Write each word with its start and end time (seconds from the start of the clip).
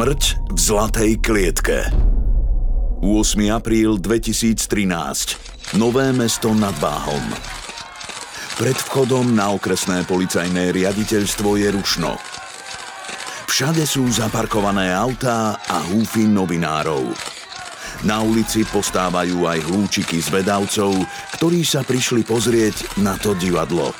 Smrť 0.00 0.48
v 0.48 0.56
zlatej 0.56 1.12
klietke 1.20 1.84
8. 3.04 3.36
apríl 3.52 4.00
2013 4.00 5.76
Nové 5.76 6.08
mesto 6.16 6.56
nad 6.56 6.72
Váhom 6.80 7.20
Pred 8.56 8.80
vchodom 8.80 9.36
na 9.36 9.52
okresné 9.52 10.08
policajné 10.08 10.72
riaditeľstvo 10.72 11.52
je 11.60 11.68
rušno. 11.76 12.16
Všade 13.44 13.84
sú 13.84 14.08
zaparkované 14.08 14.88
autá 14.88 15.60
a 15.68 15.84
húfy 15.92 16.24
novinárov. 16.24 17.12
Na 18.08 18.24
ulici 18.24 18.64
postávajú 18.64 19.44
aj 19.44 19.68
hlúčiky 19.68 20.16
zvedavcov, 20.16 20.96
ktorí 21.36 21.60
sa 21.60 21.84
prišli 21.84 22.24
pozrieť 22.24 23.04
na 23.04 23.20
to 23.20 23.36
divadlo. 23.36 23.92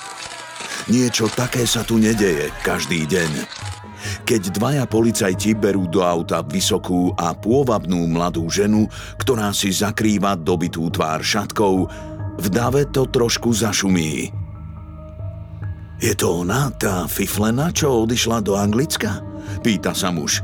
Niečo 0.89 1.29
také 1.29 1.69
sa 1.69 1.85
tu 1.85 2.01
nedeje 2.01 2.49
každý 2.65 3.05
deň. 3.05 3.45
Keď 4.25 4.43
dvaja 4.57 4.85
policajti 4.87 5.59
berú 5.59 5.91
do 5.91 6.07
auta 6.07 6.45
vysokú 6.45 7.11
a 7.19 7.35
pôvabnú 7.35 8.07
mladú 8.07 8.47
ženu, 8.47 8.87
ktorá 9.19 9.51
si 9.51 9.75
zakrýva 9.75 10.39
dobitú 10.39 10.87
tvár 10.91 11.25
šatkou, 11.25 11.91
v 12.41 12.47
dave 12.49 12.89
to 12.89 13.05
trošku 13.11 13.53
zašumí. 13.53 14.33
Je 16.01 16.17
to 16.17 16.41
ona, 16.47 16.73
tá 16.81 17.05
fiflena, 17.05 17.69
čo 17.77 18.09
odišla 18.09 18.41
do 18.41 18.57
Anglicka? 18.57 19.21
Pýta 19.61 19.93
sa 19.93 20.09
muž. 20.09 20.41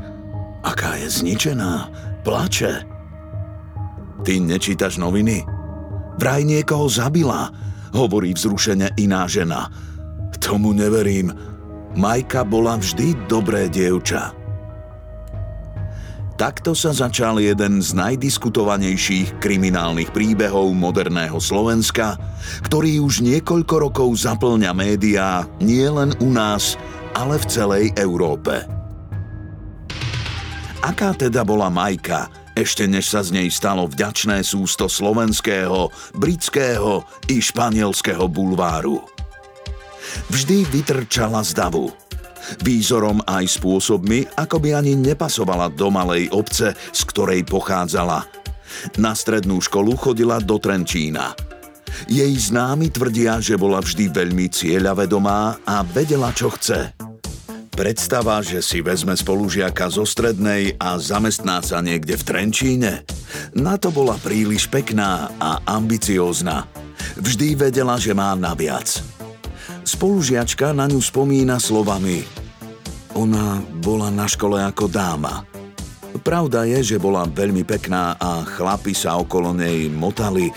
Aká 0.61 1.01
je 1.01 1.09
zničená, 1.09 1.89
plače. 2.21 2.85
Ty 4.21 4.33
nečítaš 4.37 5.01
noviny? 5.01 5.41
Vraj 6.21 6.45
niekoho 6.45 6.85
zabila, 6.85 7.49
hovorí 7.93 8.37
vzrušene 8.37 8.93
iná 9.01 9.25
žena. 9.25 9.69
Tomu 10.37 10.77
neverím, 10.77 11.33
Majka 11.95 12.43
bola 12.43 12.75
vždy 12.75 13.15
dobré 13.31 13.71
dievča. 13.71 14.35
Takto 16.37 16.77
sa 16.77 16.93
začal 16.93 17.41
jeden 17.41 17.81
z 17.81 17.97
najdiskutovanejších 17.97 19.41
kriminálnych 19.41 20.13
príbehov 20.13 20.69
moderného 20.77 21.41
Slovenska, 21.41 22.13
ktorý 22.61 23.01
už 23.01 23.25
niekoľko 23.25 23.89
rokov 23.89 24.09
zaplňa 24.21 24.69
médiá 24.77 25.49
nie 25.57 25.89
len 25.89 26.13
u 26.21 26.29
nás, 26.29 26.77
ale 27.17 27.41
v 27.41 27.45
celej 27.49 27.85
Európe. 27.97 28.69
Aká 30.85 31.17
teda 31.17 31.41
bola 31.41 31.73
Majka, 31.73 32.29
ešte 32.53 32.85
než 32.85 33.09
sa 33.09 33.25
z 33.25 33.33
nej 33.33 33.49
stalo 33.49 33.89
vďačné 33.89 34.45
sústo 34.45 34.85
slovenského, 34.85 35.89
britského 36.13 37.01
i 37.33 37.41
španielského 37.41 38.29
bulváru? 38.29 39.16
Vždy 40.31 40.67
vytrčala 40.69 41.43
z 41.43 41.57
davu. 41.57 41.91
Výzorom 42.63 43.19
aj 43.27 43.59
spôsobmi, 43.59 44.23
ako 44.39 44.63
by 44.63 44.79
ani 44.79 44.95
nepasovala 44.95 45.67
do 45.67 45.91
malej 45.91 46.31
obce, 46.31 46.71
z 46.73 47.01
ktorej 47.11 47.43
pochádzala. 47.43 48.23
Na 49.01 49.11
strednú 49.17 49.59
školu 49.59 49.97
chodila 49.99 50.39
do 50.39 50.55
Trenčína. 50.55 51.35
Jej 52.05 52.53
známi 52.53 52.93
tvrdia, 52.93 53.41
že 53.41 53.57
bola 53.57 53.81
vždy 53.81 54.11
veľmi 54.13 54.47
cieľavedomá 54.53 55.65
a 55.65 55.75
vedela, 55.81 56.29
čo 56.31 56.53
chce. 56.53 56.93
Predstava, 57.77 58.41
že 58.41 58.61
si 58.65 58.81
vezme 58.81 59.13
spolužiaka 59.13 59.85
zo 59.93 60.01
strednej 60.01 60.73
a 60.81 60.97
zamestná 60.97 61.61
sa 61.61 61.77
niekde 61.77 62.17
v 62.17 62.23
Trenčíne, 62.25 63.05
na 63.53 63.77
to 63.77 63.93
bola 63.93 64.17
príliš 64.17 64.65
pekná 64.65 65.29
a 65.37 65.61
ambiciózna. 65.61 66.65
Vždy 67.21 67.53
vedela, 67.53 68.01
že 68.01 68.17
má 68.17 68.33
naviac. 68.33 69.16
Spolužiačka 69.87 70.71
na 70.75 70.87
ňu 70.87 70.99
spomína 70.99 71.59
slovami 71.59 72.23
Ona 73.17 73.63
bola 73.81 74.13
na 74.13 74.29
škole 74.29 74.61
ako 74.61 74.87
dáma. 74.91 75.47
Pravda 76.21 76.67
je, 76.67 76.95
že 76.95 76.97
bola 77.01 77.23
veľmi 77.29 77.63
pekná 77.63 78.17
a 78.19 78.43
chlapi 78.43 78.91
sa 78.91 79.15
okolo 79.21 79.53
nej 79.53 79.87
motali. 79.87 80.49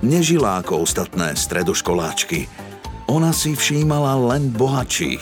Nežila 0.00 0.60
ako 0.60 0.84
ostatné 0.86 1.36
stredoškoláčky. 1.36 2.48
Ona 3.08 3.36
si 3.36 3.52
všímala 3.52 4.16
len 4.32 4.48
bohatších. 4.48 5.20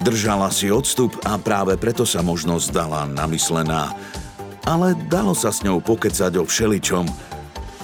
Držala 0.00 0.48
si 0.52 0.72
odstup 0.72 1.16
a 1.24 1.36
práve 1.40 1.76
preto 1.76 2.04
sa 2.04 2.20
možno 2.20 2.60
zdala 2.60 3.08
namyslená. 3.08 3.92
Ale 4.64 4.96
dalo 5.12 5.36
sa 5.36 5.52
s 5.52 5.60
ňou 5.60 5.84
pokecať 5.84 6.40
o 6.40 6.44
všeličom. 6.44 7.04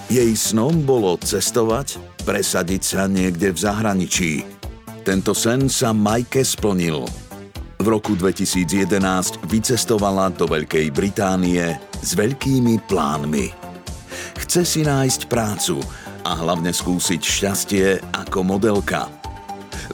Jej 0.09 0.33
snom 0.37 0.85
bolo 0.85 1.21
cestovať, 1.21 2.01
presadiť 2.31 2.83
sa 2.87 3.11
niekde 3.11 3.51
v 3.51 3.59
zahraničí. 3.59 4.47
Tento 5.03 5.35
sen 5.35 5.67
sa 5.67 5.91
Majke 5.91 6.47
splnil. 6.47 7.03
V 7.83 7.87
roku 7.91 8.15
2011 8.15 9.51
vycestovala 9.51 10.31
do 10.39 10.47
Veľkej 10.47 10.95
Británie 10.95 11.75
s 11.99 12.15
veľkými 12.15 12.87
plánmi. 12.87 13.51
Chce 14.47 14.63
si 14.63 14.87
nájsť 14.87 15.27
prácu 15.27 15.83
a 16.23 16.39
hlavne 16.39 16.71
skúsiť 16.71 17.19
šťastie 17.19 17.99
ako 18.15 18.47
modelka. 18.47 19.11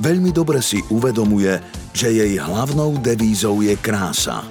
Veľmi 0.05 0.29
dobre 0.29 0.61
si 0.61 0.85
uvedomuje, 0.93 1.57
že 1.97 2.13
jej 2.13 2.37
hlavnou 2.37 3.01
devízou 3.01 3.65
je 3.65 3.73
krása. 3.81 4.45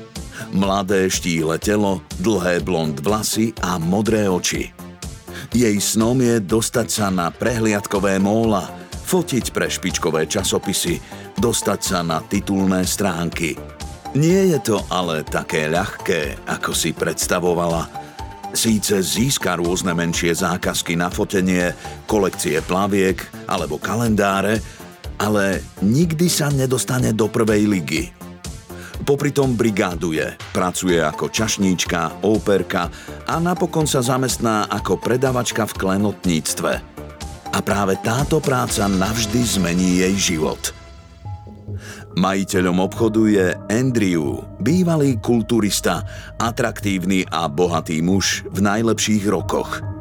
Mladé 0.49 1.05
štíhle 1.05 1.61
telo, 1.61 2.01
dlhé 2.17 2.65
blond 2.65 2.97
vlasy 2.97 3.53
a 3.61 3.77
modré 3.77 4.25
oči. 4.25 4.73
Jej 5.53 5.77
snom 5.83 6.17
je 6.23 6.41
dostať 6.41 6.87
sa 6.87 7.07
na 7.13 7.29
prehliadkové 7.29 8.17
móla– 8.17 8.65
fotiť 9.05 9.53
pre 9.53 9.69
špičkové 9.69 10.25
časopisy, 10.25 10.97
dostať 11.37 11.79
sa 11.79 12.01
na 12.01 12.25
titulné 12.25 12.81
stránky. 12.89 13.53
Nie 14.17 14.49
je 14.57 14.59
to 14.73 14.77
ale 14.89 15.21
také 15.21 15.69
ľahké, 15.69 16.49
ako 16.49 16.73
si 16.73 16.95
predstavovala. 16.95 17.85
Síce 18.55 19.03
získa 19.03 19.59
rôzne 19.59 19.91
menšie 19.93 20.31
zákazky 20.31 20.95
na 20.95 21.11
fotenie, 21.11 21.75
kolekcie 22.07 22.63
plaviek 22.63 23.19
alebo 23.45 23.75
kalendáre, 23.77 24.63
ale 25.19 25.59
nikdy 25.83 26.31
sa 26.31 26.47
nedostane 26.49 27.11
do 27.11 27.27
prvej 27.27 27.67
ligy. 27.67 28.14
Popri 29.03 29.35
tom 29.35 29.59
brigáduje, 29.59 30.39
pracuje 30.55 31.03
ako 31.03 31.27
čašníčka, 31.27 32.23
óperka 32.23 32.87
a 33.27 33.35
napokon 33.43 33.83
sa 33.83 33.99
zamestná 33.99 34.71
ako 34.71 34.95
predavačka 35.01 35.67
v 35.67 35.73
klenotníctve– 35.75 36.71
a 37.55 37.63
práve 37.63 37.95
táto 38.03 38.43
práca 38.43 38.83
navždy 38.91 39.39
zmení 39.39 40.03
jej 40.03 40.35
život. 40.35 40.75
Majiteľom 42.15 42.83
obchodu 42.83 43.27
je 43.27 43.47
Andrew, 43.71 44.43
bývalý 44.59 45.19
kulturista, 45.23 46.03
atraktívny 46.39 47.27
a 47.31 47.47
bohatý 47.47 48.03
muž 48.03 48.43
v 48.51 48.59
najlepších 48.63 49.23
rokoch. 49.31 49.94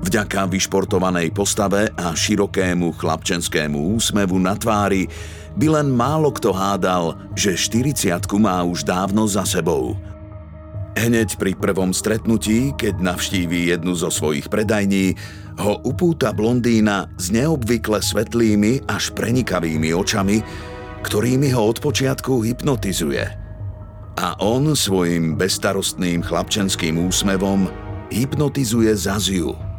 Vďaka 0.00 0.48
vyšportovanej 0.48 1.28
postave 1.36 1.92
a 1.92 2.16
širokému 2.16 2.96
chlapčenskému 2.96 4.00
úsmevu 4.00 4.40
na 4.40 4.56
tvári 4.56 5.04
by 5.60 5.66
len 5.76 5.92
málo 5.92 6.32
kto 6.32 6.56
hádal, 6.56 7.20
že 7.36 7.52
40 7.52 8.16
má 8.40 8.64
už 8.64 8.88
dávno 8.88 9.28
za 9.28 9.44
sebou. 9.44 10.00
Hneď 10.96 11.38
pri 11.38 11.54
prvom 11.54 11.94
stretnutí, 11.94 12.74
keď 12.74 12.98
navštíví 12.98 13.70
jednu 13.70 13.94
zo 13.94 14.10
svojich 14.10 14.50
predajní, 14.50 15.14
ho 15.60 15.78
upúta 15.86 16.34
blondína 16.34 17.12
s 17.20 17.30
neobvykle 17.30 18.02
svetlými 18.02 18.90
až 18.90 19.14
prenikavými 19.14 19.94
očami, 19.94 20.42
ktorými 21.04 21.52
ho 21.54 21.62
od 21.70 21.78
počiatku 21.78 22.42
hypnotizuje. 22.42 23.24
A 24.20 24.36
on 24.42 24.72
svojim 24.74 25.38
bestarostným 25.38 26.20
chlapčenským 26.26 26.98
úsmevom 26.98 27.70
hypnotizuje 28.10 28.90
Zaziu. 28.92 29.69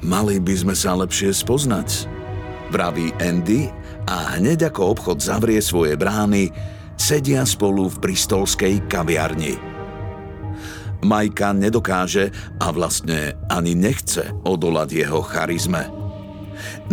Mali 0.00 0.40
by 0.40 0.54
sme 0.56 0.72
sa 0.72 0.96
lepšie 0.96 1.28
spoznať, 1.28 2.08
vraví 2.72 3.12
Andy 3.20 3.68
a 4.08 4.40
hneď 4.40 4.72
ako 4.72 4.96
obchod 4.96 5.20
zavrie 5.20 5.60
svoje 5.60 5.92
brány, 6.00 6.48
sedia 6.96 7.44
spolu 7.44 7.92
v 7.92 8.08
bristolskej 8.08 8.88
kaviarni. 8.88 9.60
Majka 11.04 11.52
nedokáže 11.52 12.32
a 12.60 12.72
vlastne 12.72 13.36
ani 13.48 13.76
nechce 13.76 14.32
odolať 14.44 15.04
jeho 15.04 15.20
charizme. 15.20 15.88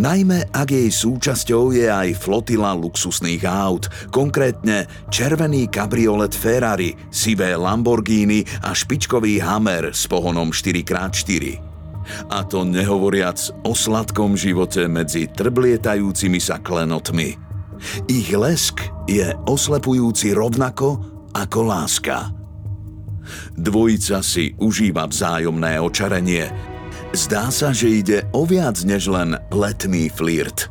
Najmä 0.00 0.48
ak 0.52 0.68
jej 0.72 0.88
súčasťou 0.88 1.76
je 1.76 1.88
aj 1.92 2.16
flotila 2.24 2.72
luxusných 2.72 3.44
aut, 3.44 3.88
konkrétne 4.08 4.88
červený 5.12 5.68
kabriolet 5.68 6.32
Ferrari, 6.32 6.96
sivé 7.12 7.52
Lamborghini 7.52 8.44
a 8.64 8.72
špičkový 8.72 9.44
Hammer 9.44 9.92
s 9.92 10.08
pohonom 10.08 10.56
4x4. 10.56 11.67
A 12.28 12.44
to 12.46 12.64
nehovoriac 12.64 13.38
o 13.64 13.72
sladkom 13.76 14.34
živote 14.34 14.86
medzi 14.88 15.28
trblietajúcimi 15.28 16.40
sa 16.40 16.60
klenotmi– 16.62 17.34
ich 18.10 18.34
lesk 18.34 18.82
je 19.06 19.30
oslepujúci 19.46 20.34
rovnako 20.34 20.98
ako 21.30 21.60
láska. 21.62 22.34
Dvojica 23.54 24.24
si 24.24 24.56
užíva 24.56 25.06
vzájomné 25.06 25.78
očarenie. 25.78 26.48
Zdá 27.12 27.48
sa, 27.52 27.72
že 27.72 28.02
ide 28.02 28.18
o 28.34 28.44
viac 28.44 28.82
než 28.84 29.08
len 29.08 29.36
letný 29.52 30.10
flirt. 30.10 30.68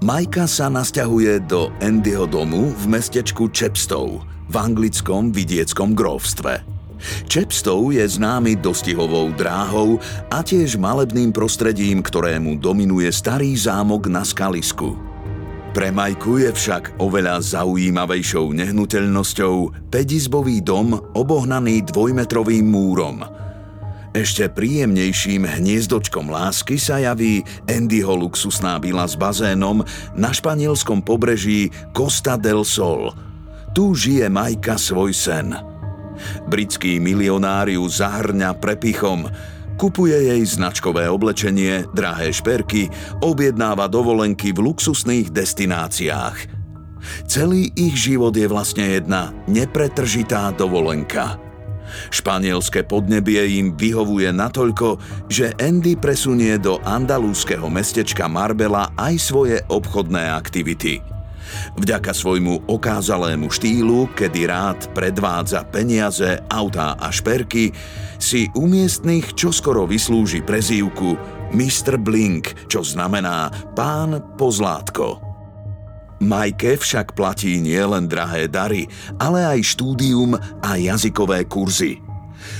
Majka 0.00 0.48
sa 0.48 0.72
nasťahuje 0.72 1.44
do 1.44 1.68
Andyho 1.84 2.24
domu 2.24 2.72
v 2.72 2.84
mestečku 2.88 3.52
Chepstow 3.52 4.24
v 4.48 4.54
anglickom 4.56 5.28
vidieckom 5.28 5.92
grovstve. 5.92 6.77
Chepstow 7.26 7.90
je 7.90 8.02
známy 8.02 8.58
dostihovou 8.58 9.30
dráhou 9.34 10.02
a 10.28 10.42
tiež 10.42 10.80
malebným 10.80 11.30
prostredím, 11.30 12.02
ktorému 12.02 12.58
dominuje 12.58 13.08
starý 13.12 13.54
zámok 13.54 14.10
na 14.10 14.26
skalisku– 14.26 14.94
pre 15.78 15.94
Majku 15.94 16.42
je 16.42 16.50
však 16.50 16.98
oveľa 16.98 17.38
zaujímavejšou 17.38 18.50
nehnuteľnosťou 18.50 19.86
pedizbový 19.94 20.58
dom 20.58 20.96
obohnaný 21.14 21.86
dvojmetrovým 21.86 22.66
múrom. 22.66 23.22
Ešte 24.10 24.50
príjemnejším 24.50 25.46
hniezdočkom 25.46 26.34
lásky 26.34 26.82
sa 26.82 26.98
javí 26.98 27.46
Andyho 27.70 28.16
luxusná 28.16 28.82
vila 28.82 29.06
s 29.06 29.14
bazénom 29.14 29.86
na 30.18 30.34
španielskom 30.34 30.98
pobreží 30.98 31.70
Costa 31.94 32.34
del 32.34 32.66
Sol. 32.66 33.14
Tu 33.70 33.94
žije 33.94 34.26
Majka 34.32 34.80
svoj 34.80 35.14
sen. 35.14 35.77
Britský 36.46 36.98
milionáriu 37.02 37.84
zahrňa 37.86 38.56
prepichom, 38.58 39.28
Kupuje 39.78 40.34
jej 40.34 40.42
značkové 40.42 41.06
oblečenie, 41.06 41.86
drahé 41.94 42.34
šperky, 42.34 42.90
objednáva 43.22 43.86
dovolenky 43.86 44.50
v 44.50 44.66
luxusných 44.66 45.30
destináciách. 45.30 46.50
Celý 47.30 47.70
ich 47.78 47.94
život 47.94 48.34
je 48.34 48.50
vlastne 48.50 48.98
jedna 48.98 49.30
nepretržitá 49.46 50.50
dovolenka. 50.50 51.38
Španielské 52.10 52.82
podnebie 52.90 53.38
im 53.62 53.78
vyhovuje 53.78 54.34
natoľko, 54.34 54.98
že 55.30 55.54
Andy 55.62 55.94
presunie 55.94 56.58
do 56.58 56.82
andalúzského 56.82 57.70
mestečka 57.70 58.26
Marbella 58.26 58.90
aj 58.98 59.14
svoje 59.22 59.62
obchodné 59.70 60.26
aktivity– 60.26 60.98
Vďaka 61.78 62.12
svojmu 62.14 62.68
okázalému 62.68 63.48
štýlu, 63.48 64.10
kedy 64.16 64.48
rád 64.48 64.90
predvádza 64.92 65.64
peniaze, 65.68 66.42
autá 66.48 66.96
a 66.98 67.08
šperky, 67.12 67.72
si 68.18 68.50
u 68.58 68.66
miestnych 68.66 69.32
čoskoro 69.38 69.86
vyslúži 69.86 70.42
prezývku 70.42 71.14
Mr. 71.54 71.96
Blink, 71.96 72.68
čo 72.68 72.82
znamená 72.82 73.52
pán 73.72 74.36
pozlátko. 74.36 75.22
Majke 76.18 76.74
však 76.74 77.14
platí 77.14 77.62
nielen 77.62 78.10
drahé 78.10 78.50
dary, 78.50 78.90
ale 79.22 79.46
aj 79.46 79.78
štúdium 79.78 80.34
a 80.64 80.70
jazykové 80.74 81.46
kurzy– 81.46 82.02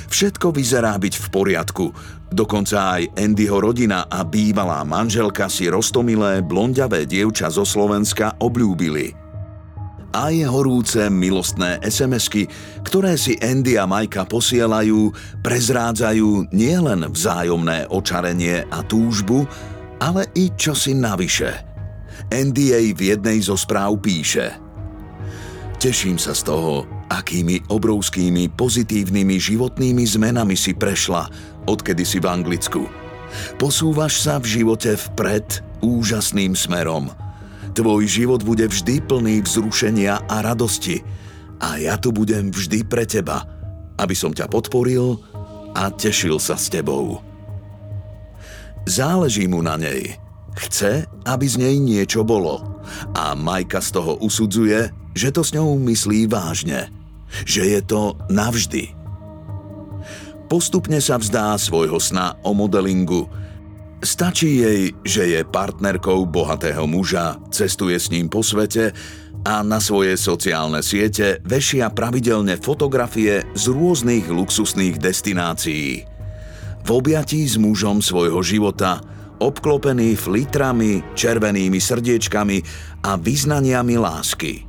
Všetko 0.09 0.51
vyzerá 0.57 0.97
byť 0.97 1.15
v 1.21 1.27
poriadku. 1.31 1.87
Dokonca 2.29 3.01
aj 3.01 3.17
Andyho 3.17 3.57
rodina 3.57 4.05
a 4.05 4.21
bývalá 4.21 4.85
manželka 4.85 5.49
si 5.49 5.65
rostomilé 5.73 6.45
blondiavé 6.45 7.09
dievča 7.09 7.49
zo 7.49 7.65
Slovenska 7.65 8.37
obľúbili. 8.37 9.17
Aj 10.13 10.33
horúce 10.49 11.09
milostné 11.13 11.81
SMS-ky, 11.85 12.49
ktoré 12.85 13.17
si 13.21 13.37
Andy 13.41 13.77
a 13.77 13.85
Majka 13.85 14.25
posielajú, 14.25 15.13
prezrádzajú 15.45 16.53
nielen 16.53 17.13
vzájomné 17.13 17.89
očarenie 17.93 18.65
a 18.73 18.81
túžbu, 18.85 19.45
ale 20.01 20.29
i 20.37 20.49
čosi 20.57 20.97
navyše. 20.97 21.53
Andy 22.33 22.73
jej 22.73 22.87
v 22.97 23.01
jednej 23.17 23.41
zo 23.45 23.57
správ 23.57 24.01
píše 24.01 24.68
Teším 25.79 26.19
sa 26.19 26.35
z 26.35 26.43
toho, 26.43 26.91
akými 27.07 27.63
obrovskými 27.71 28.51
pozitívnymi 28.51 29.39
životnými 29.39 30.03
zmenami 30.03 30.59
si 30.59 30.75
prešla, 30.75 31.31
odkedy 31.71 32.03
si 32.03 32.19
v 32.19 32.27
Anglicku. 32.27 32.91
Posúvaš 33.63 34.19
sa 34.27 34.43
v 34.43 34.59
živote 34.59 34.99
vpred 34.99 35.63
úžasným 35.79 36.59
smerom. 36.59 37.15
Tvoj 37.79 38.11
život 38.11 38.43
bude 38.43 38.67
vždy 38.67 39.07
plný 39.07 39.47
vzrušenia 39.47 40.27
a 40.27 40.43
radosti 40.43 40.99
a 41.63 41.79
ja 41.79 41.95
tu 41.95 42.11
budem 42.11 42.51
vždy 42.51 42.83
pre 42.83 43.07
teba, 43.07 43.47
aby 44.03 44.19
som 44.19 44.35
ťa 44.35 44.51
podporil 44.51 45.23
a 45.79 45.95
tešil 45.95 46.43
sa 46.43 46.59
s 46.59 46.67
tebou. 46.75 47.23
Záleží 48.83 49.47
mu 49.47 49.63
na 49.63 49.79
nej. 49.79 50.19
Chce, 50.59 51.07
aby 51.23 51.47
z 51.47 51.63
nej 51.63 51.79
niečo 51.79 52.27
bolo. 52.27 52.83
A 53.15 53.39
Majka 53.39 53.79
z 53.79 53.95
toho 53.95 54.19
usudzuje, 54.19 54.91
že 55.13 55.33
to 55.33 55.45
s 55.45 55.53
ňou 55.57 55.79
myslí 55.81 56.27
vážne– 56.27 56.89
že 57.45 57.65
je 57.65 57.81
to 57.85 58.17
navždy. 58.33 58.93
Postupne 60.49 60.97
sa 61.05 61.21
vzdá 61.21 61.53
svojho 61.61 62.01
sna 62.01 62.41
o 62.41 62.57
modelingu. 62.57 63.29
Stačí 64.01 64.65
jej, 64.65 64.83
že 65.05 65.29
je 65.29 65.41
partnerkou 65.45 66.25
bohatého 66.25 66.89
muža, 66.89 67.37
cestuje 67.53 67.99
s 68.01 68.09
ním 68.09 68.33
po 68.33 68.41
svete 68.41 68.95
a 69.45 69.61
na 69.61 69.83
svoje 69.83 70.17
sociálne 70.17 70.81
siete 70.81 71.45
vešia 71.45 71.93
pravidelne 71.93 72.57
fotografie 72.57 73.45
z 73.53 73.65
rôznych 73.69 74.31
luxusných 74.31 74.97
destinácií. 74.97 76.07
V 76.87 76.89
objatí 76.95 77.45
s 77.45 77.61
mužom 77.61 78.01
svojho 78.01 78.41
života, 78.41 79.05
obklopený 79.43 80.17
flitrami, 80.17 81.05
červenými 81.13 81.77
srdiečkami 81.77 82.59
a 83.05 83.21
vyznaniami 83.21 83.95
lásky– 84.01 84.65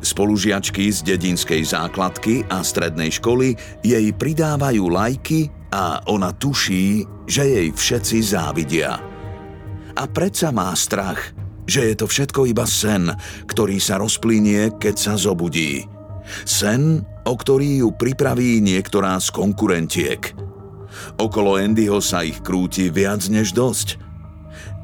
Spolužiačky 0.00 0.88
z 0.92 1.02
dedinskej 1.02 1.62
základky 1.66 2.46
a 2.48 2.62
strednej 2.62 3.10
školy 3.14 3.56
jej 3.82 4.06
pridávajú 4.14 4.84
lajky 4.86 5.50
a 5.72 6.00
ona 6.06 6.32
tuší, 6.32 7.04
že 7.26 7.42
jej 7.44 7.68
všetci 7.74 8.18
závidia. 8.22 9.00
A 9.96 10.02
predsa 10.06 10.52
má 10.52 10.70
strach, 10.76 11.32
že 11.66 11.90
je 11.90 11.94
to 11.98 12.06
všetko 12.06 12.46
iba 12.46 12.68
sen, 12.68 13.10
ktorý 13.50 13.80
sa 13.82 13.98
rozplynie, 13.98 14.76
keď 14.78 14.94
sa 14.94 15.14
zobudí. 15.18 15.88
Sen, 16.46 17.02
o 17.26 17.34
ktorý 17.34 17.86
ju 17.86 17.88
pripraví 17.94 18.62
niektorá 18.62 19.18
z 19.18 19.34
konkurentiek. 19.34 20.22
Okolo 21.18 21.58
Andyho 21.58 21.98
sa 21.98 22.22
ich 22.22 22.38
krúti 22.40 22.88
viac 22.88 23.26
než 23.26 23.52
dosť– 23.52 23.88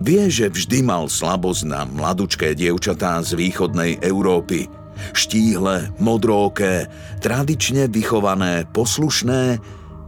Vie, 0.03 0.27
že 0.27 0.51
vždy 0.51 0.83
mal 0.83 1.07
slabosť 1.07 1.63
na 1.63 1.87
mladučké 1.87 2.59
dievčatá 2.59 3.23
z 3.23 3.39
východnej 3.39 4.03
Európy– 4.03 4.67
Štíhle, 5.11 5.91
modróké, 5.99 6.87
tradične 7.19 7.91
vychované, 7.91 8.71
poslušné 8.71 9.59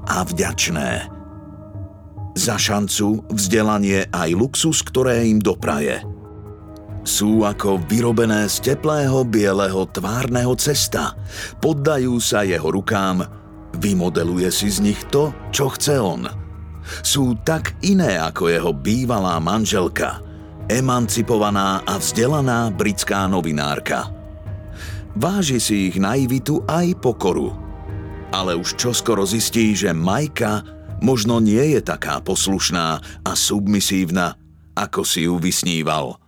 a 0.06 0.16
vďačné. 0.22 1.10
Za 2.34 2.56
šancu, 2.58 3.26
vzdelanie 3.30 4.10
aj 4.10 4.30
luxus, 4.34 4.82
ktoré 4.82 5.26
im 5.30 5.38
dopraje. 5.38 6.02
Sú 7.04 7.44
ako 7.44 7.84
vyrobené 7.84 8.48
z 8.48 8.74
teplého 8.74 9.22
bieleho 9.28 9.86
tvárneho 9.92 10.56
cesta. 10.56 11.14
Poddajú 11.60 12.16
sa 12.18 12.42
jeho 12.42 12.66
rukám, 12.72 13.22
vymodeluje 13.78 14.48
si 14.50 14.72
z 14.72 14.82
nich 14.82 14.98
to, 15.12 15.30
čo 15.54 15.70
chce 15.70 16.00
on. 16.00 16.26
Sú 17.04 17.38
tak 17.44 17.76
iné 17.84 18.18
ako 18.18 18.50
jeho 18.50 18.72
bývalá 18.72 19.36
manželka, 19.38 20.20
emancipovaná 20.66 21.84
a 21.84 22.00
vzdelaná 22.00 22.72
britská 22.72 23.28
novinárka– 23.30 24.10
Váži 25.14 25.62
si 25.62 25.94
ich 25.94 25.97
naivitu 25.97 26.66
aj 26.66 26.99
pokoru. 26.99 27.54
Ale 28.35 28.59
už 28.59 28.75
čoskoro 28.75 29.23
zistí, 29.23 29.71
že 29.78 29.94
Majka 29.94 30.66
možno 30.99 31.38
nie 31.38 31.78
je 31.78 31.80
taká 31.87 32.18
poslušná 32.18 32.99
a 33.23 33.33
submisívna, 33.38 34.35
ako 34.75 35.06
si 35.06 35.30
ju 35.30 35.38
vysníval. 35.38 36.18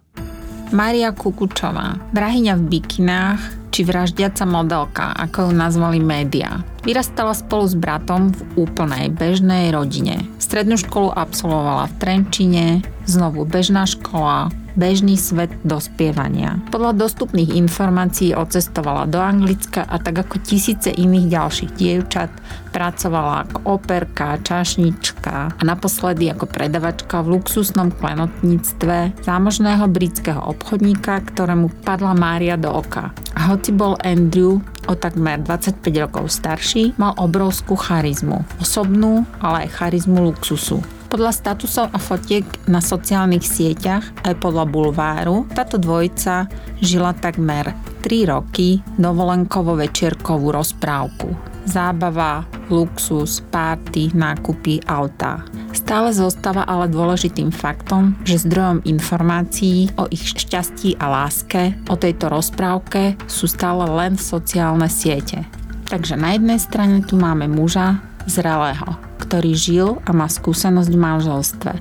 Maria 0.71 1.11
Kukučová, 1.11 1.99
drahyňa 2.15 2.55
v 2.59 2.63
bikinách, 2.79 3.43
či 3.75 3.83
vraždiaca 3.83 4.47
modelka, 4.47 5.15
ako 5.19 5.51
ju 5.51 5.53
nazvali 5.55 5.99
médiá. 5.99 6.63
Vyrastala 6.87 7.35
spolu 7.35 7.67
s 7.67 7.75
bratom 7.75 8.31
v 8.31 8.67
úplnej 8.67 9.11
bežnej 9.11 9.75
rodine. 9.75 10.23
Strednú 10.39 10.79
školu 10.79 11.11
absolvovala 11.11 11.91
v 11.91 11.95
Trenčine, 11.99 12.67
znovu 13.07 13.43
bežná 13.47 13.83
škola, 13.83 14.51
bežný 14.77 15.17
svet 15.17 15.51
dospievania. 15.65 16.61
Podľa 16.71 16.95
dostupných 16.95 17.57
informácií 17.57 18.37
odcestovala 18.37 19.09
do 19.09 19.19
Anglicka 19.19 19.83
a 19.89 19.97
tak 19.99 20.29
ako 20.29 20.45
tisíce 20.45 20.93
iných 20.93 21.27
ďalších 21.33 21.73
dievčat 21.75 22.31
pracovala 22.71 23.49
ako 23.49 23.81
operka, 23.81 24.37
čašnička 24.45 25.57
a 25.57 25.63
naposledy 25.65 26.29
ako 26.29 26.45
predavačka 26.45 27.25
v 27.25 27.41
luxusnom 27.41 27.89
klenotníctve 27.97 29.25
zámožného 29.25 29.89
britského 29.89 30.45
obchodníka, 30.45 31.25
ktorému 31.33 31.73
padla 31.81 32.13
Mária 32.13 32.61
do 32.61 32.69
oka. 32.69 33.17
A 33.33 33.53
hoci 33.53 33.73
bol 33.73 33.97
Andrew 34.05 34.61
o 34.87 34.95
takmer 34.95 35.41
25 35.41 35.83
rokov 36.05 36.29
starší, 36.31 36.95
mal 37.01 37.17
obrovskú 37.17 37.75
charizmu. 37.75 38.45
Osobnú, 38.61 39.25
ale 39.41 39.67
aj 39.67 39.83
charizmu 39.83 40.21
luxusu. 40.33 40.85
Podľa 41.17 41.33
statusov 41.33 41.97
a 41.97 41.97
fotiek 41.97 42.45
na 42.69 42.85
sociálnych 42.85 43.41
sieťach 43.41 44.05
aj 44.29 44.37
podľa 44.37 44.69
bulváru 44.69 45.49
táto 45.49 45.81
dvojica 45.81 46.45
žila 46.85 47.17
takmer 47.17 47.73
3 48.05 48.29
roky 48.29 48.85
dovolenkovo 49.01 49.81
večierkovú 49.81 50.53
rozprávku. 50.53 51.33
Zábava, 51.65 52.45
luxus, 52.69 53.41
párty, 53.49 54.13
nákupy, 54.13 54.85
auta. 54.85 55.41
Stále 55.73 56.13
zostáva 56.13 56.69
ale 56.69 56.93
dôležitým 56.93 57.49
faktom, 57.49 58.13
že 58.29 58.45
zdrojom 58.45 58.85
informácií 58.85 59.97
o 59.97 60.05
ich 60.13 60.37
šťastí 60.37 61.01
a 61.01 61.09
láske 61.09 61.81
o 61.89 61.97
tejto 61.97 62.29
rozprávke 62.29 63.17
sú 63.25 63.49
stále 63.49 63.89
len 63.89 64.21
sociálne 64.21 64.93
siete. 64.93 65.49
Takže 65.89 66.21
na 66.21 66.37
jednej 66.37 66.61
strane 66.61 67.01
tu 67.01 67.17
máme 67.17 67.49
muža, 67.49 68.05
zrelého, 68.29 69.01
ktorý 69.37 69.53
žil 69.53 70.01
a 70.09 70.17
má 70.17 70.33
skúsenosť 70.33 70.89
v 70.89 70.97
manželstve. 70.97 71.73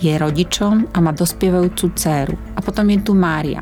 Je 0.00 0.16
rodičom 0.16 0.88
a 0.96 0.98
má 1.04 1.12
dospievajúcu 1.12 1.92
dceru. 1.92 2.40
A 2.56 2.64
potom 2.64 2.88
je 2.88 3.04
tu 3.04 3.12
Mária, 3.12 3.60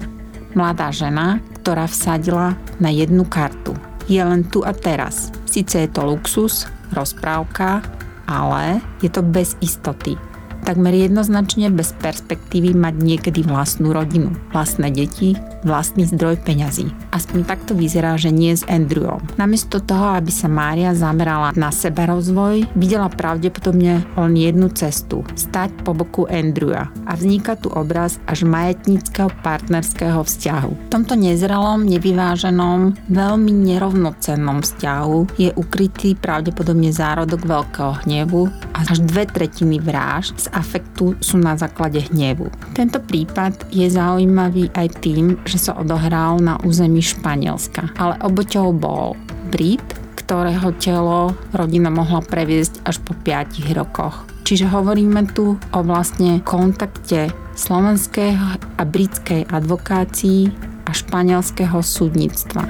mladá 0.54 0.95
žena, 0.95 1.42
ktorá 1.59 1.90
vsadila 1.90 2.54
na 2.78 2.95
jednu 2.95 3.26
kartu. 3.26 3.75
Je 4.07 4.23
len 4.23 4.47
tu 4.47 4.62
a 4.62 4.71
teraz. 4.71 5.35
Sice 5.50 5.83
je 5.83 5.90
to 5.90 6.07
luxus, 6.07 6.71
rozprávka, 6.95 7.83
ale 8.30 8.78
je 9.02 9.11
to 9.11 9.19
bez 9.19 9.59
istoty 9.59 10.14
takmer 10.61 10.92
jednoznačne 10.92 11.73
bez 11.73 11.97
perspektívy 11.99 12.76
mať 12.76 12.95
niekedy 13.00 13.42
vlastnú 13.42 13.90
rodinu, 13.90 14.30
vlastné 14.52 14.92
deti, 14.92 15.35
vlastný 15.64 16.07
zdroj 16.09 16.40
peňazí. 16.45 16.93
Aspoň 17.11 17.49
takto 17.49 17.73
vyzerá, 17.75 18.14
že 18.21 18.31
nie 18.31 18.55
s 18.55 18.62
Andrewom. 18.69 19.25
Namiesto 19.40 19.81
toho, 19.81 20.14
aby 20.14 20.31
sa 20.31 20.47
Mária 20.47 20.93
zamerala 20.93 21.57
na 21.57 21.73
seba 21.75 22.07
rozvoj, 22.07 22.69
videla 22.76 23.09
pravdepodobne 23.11 24.05
len 24.05 24.33
jednu 24.37 24.71
cestu. 24.73 25.25
Stať 25.35 25.73
po 25.83 25.97
boku 25.97 26.29
Andrewa. 26.31 26.93
A 27.09 27.17
vzniká 27.17 27.57
tu 27.57 27.73
obraz 27.73 28.21
až 28.29 28.47
majetníckého 28.47 29.33
partnerského 29.43 30.23
vzťahu. 30.23 30.73
V 30.87 30.93
tomto 30.93 31.17
nezrelom, 31.17 31.88
nevyváženom, 31.88 33.09
veľmi 33.09 33.52
nerovnocennom 33.52 34.62
vzťahu 34.62 35.40
je 35.40 35.50
ukrytý 35.57 36.14
pravdepodobne 36.14 36.93
zárodok 36.93 37.43
veľkého 37.47 38.05
hnevu 38.05 38.50
a 38.76 38.85
až 38.90 39.07
dve 39.07 39.23
tretiny 39.23 39.79
vražd 39.79 40.35
z 40.35 40.47
afektu 40.50 41.14
sú 41.23 41.38
na 41.38 41.55
základe 41.55 42.02
hnevu. 42.11 42.50
Tento 42.75 42.99
prípad 42.99 43.71
je 43.71 43.87
zaujímavý 43.87 44.75
aj 44.75 44.88
tým, 44.99 45.38
že 45.50 45.59
sa 45.59 45.75
odohral 45.75 46.38
na 46.38 46.54
území 46.62 47.02
Španielska, 47.02 47.90
ale 47.99 48.14
oboťou 48.23 48.71
bol 48.71 49.19
Brit, 49.50 49.83
ktorého 50.14 50.71
telo 50.78 51.35
rodina 51.50 51.90
mohla 51.90 52.23
previesť 52.23 52.87
až 52.87 53.02
po 53.02 53.19
5 53.19 53.66
rokoch. 53.75 54.30
Čiže 54.47 54.71
hovoríme 54.71 55.26
tu 55.35 55.59
o 55.59 55.78
vlastne 55.83 56.38
kontakte 56.47 57.35
slovenského 57.59 58.62
a 58.78 58.83
britskej 58.87 59.50
advokácii 59.50 60.54
a 60.87 60.90
španielského 60.95 61.83
súdnictva. 61.83 62.62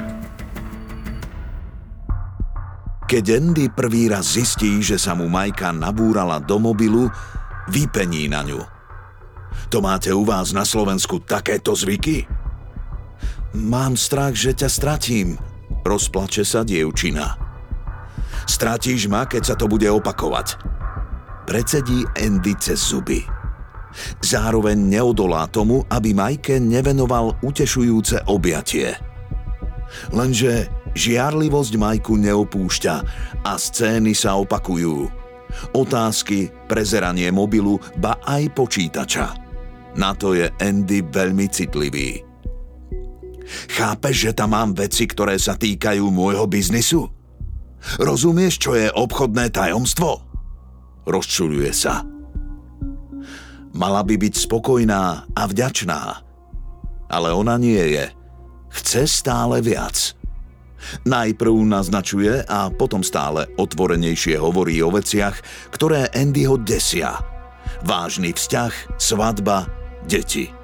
Keď 3.05 3.25
Andy 3.29 3.67
prvý 3.69 4.09
raz 4.09 4.39
zistí, 4.39 4.81
že 4.81 4.97
sa 4.97 5.13
mu 5.13 5.29
Majka 5.29 5.75
nabúrala 5.75 6.39
do 6.41 6.63
mobilu, 6.63 7.11
vypení 7.69 8.31
na 8.31 8.41
ňu. 8.47 8.63
To 9.69 9.79
máte 9.83 10.15
u 10.15 10.25
vás 10.25 10.55
na 10.57 10.63
Slovensku 10.63 11.23
takéto 11.23 11.75
zvyky? 11.75 12.40
Mám 13.57 13.99
strach, 13.99 14.39
že 14.39 14.55
ťa 14.55 14.69
stratím, 14.71 15.35
rozplače 15.83 16.47
sa 16.47 16.63
dievčina. 16.63 17.35
Stratíš 18.47 19.11
ma, 19.11 19.27
keď 19.27 19.43
sa 19.43 19.55
to 19.59 19.67
bude 19.67 19.87
opakovať. 19.87 20.59
Precedí 21.47 22.07
Andy 22.15 22.55
cez 22.59 22.79
zuby. 22.79 23.27
Zároveň 24.23 24.79
neodolá 24.79 25.51
tomu, 25.51 25.83
aby 25.91 26.15
Majke 26.15 26.63
nevenoval 26.63 27.35
utešujúce 27.43 28.31
objatie. 28.31 28.95
Lenže 30.15 30.71
žiarlivosť 30.95 31.75
Majku 31.75 32.15
neopúšťa 32.23 32.95
a 33.43 33.53
scény 33.59 34.15
sa 34.15 34.39
opakujú– 34.39 35.07
Otázky, 35.75 36.51
prezeranie 36.71 37.31
mobilu, 37.31 37.79
ba 37.99 38.19
aj 38.23 38.55
počítača. 38.55 39.35
Na 39.99 40.15
to 40.15 40.39
je 40.39 40.47
Andy 40.63 41.03
veľmi 41.03 41.51
citlivý. 41.51 42.30
Chápeš, 43.71 44.31
že 44.31 44.33
tam 44.37 44.55
mám 44.55 44.71
veci, 44.77 45.07
ktoré 45.07 45.37
sa 45.37 45.59
týkajú 45.59 46.07
môjho 46.11 46.47
biznisu? 46.47 47.11
Rozumieš, 47.99 48.61
čo 48.61 48.77
je 48.77 48.93
obchodné 48.93 49.51
tajomstvo? 49.51 50.23
Rozčuluje 51.09 51.73
sa. 51.73 52.05
Mala 53.71 54.03
by 54.03 54.15
byť 54.19 54.35
spokojná 54.37 55.03
a 55.33 55.43
vďačná. 55.47 56.01
Ale 57.11 57.29
ona 57.35 57.57
nie 57.57 57.81
je. 57.81 58.07
Chce 58.71 59.07
stále 59.11 59.59
viac. 59.65 60.15
Najprv 61.05 61.55
naznačuje 61.67 62.47
a 62.47 62.73
potom 62.73 63.05
stále 63.05 63.51
otvorenejšie 63.59 64.39
hovorí 64.41 64.81
o 64.81 64.91
veciach, 64.91 65.37
ktoré 65.75 66.09
Andyho 66.15 66.57
desia. 66.57 67.21
Vážny 67.85 68.33
vzťah, 68.33 68.99
svadba, 69.01 69.69
deti. 70.09 70.60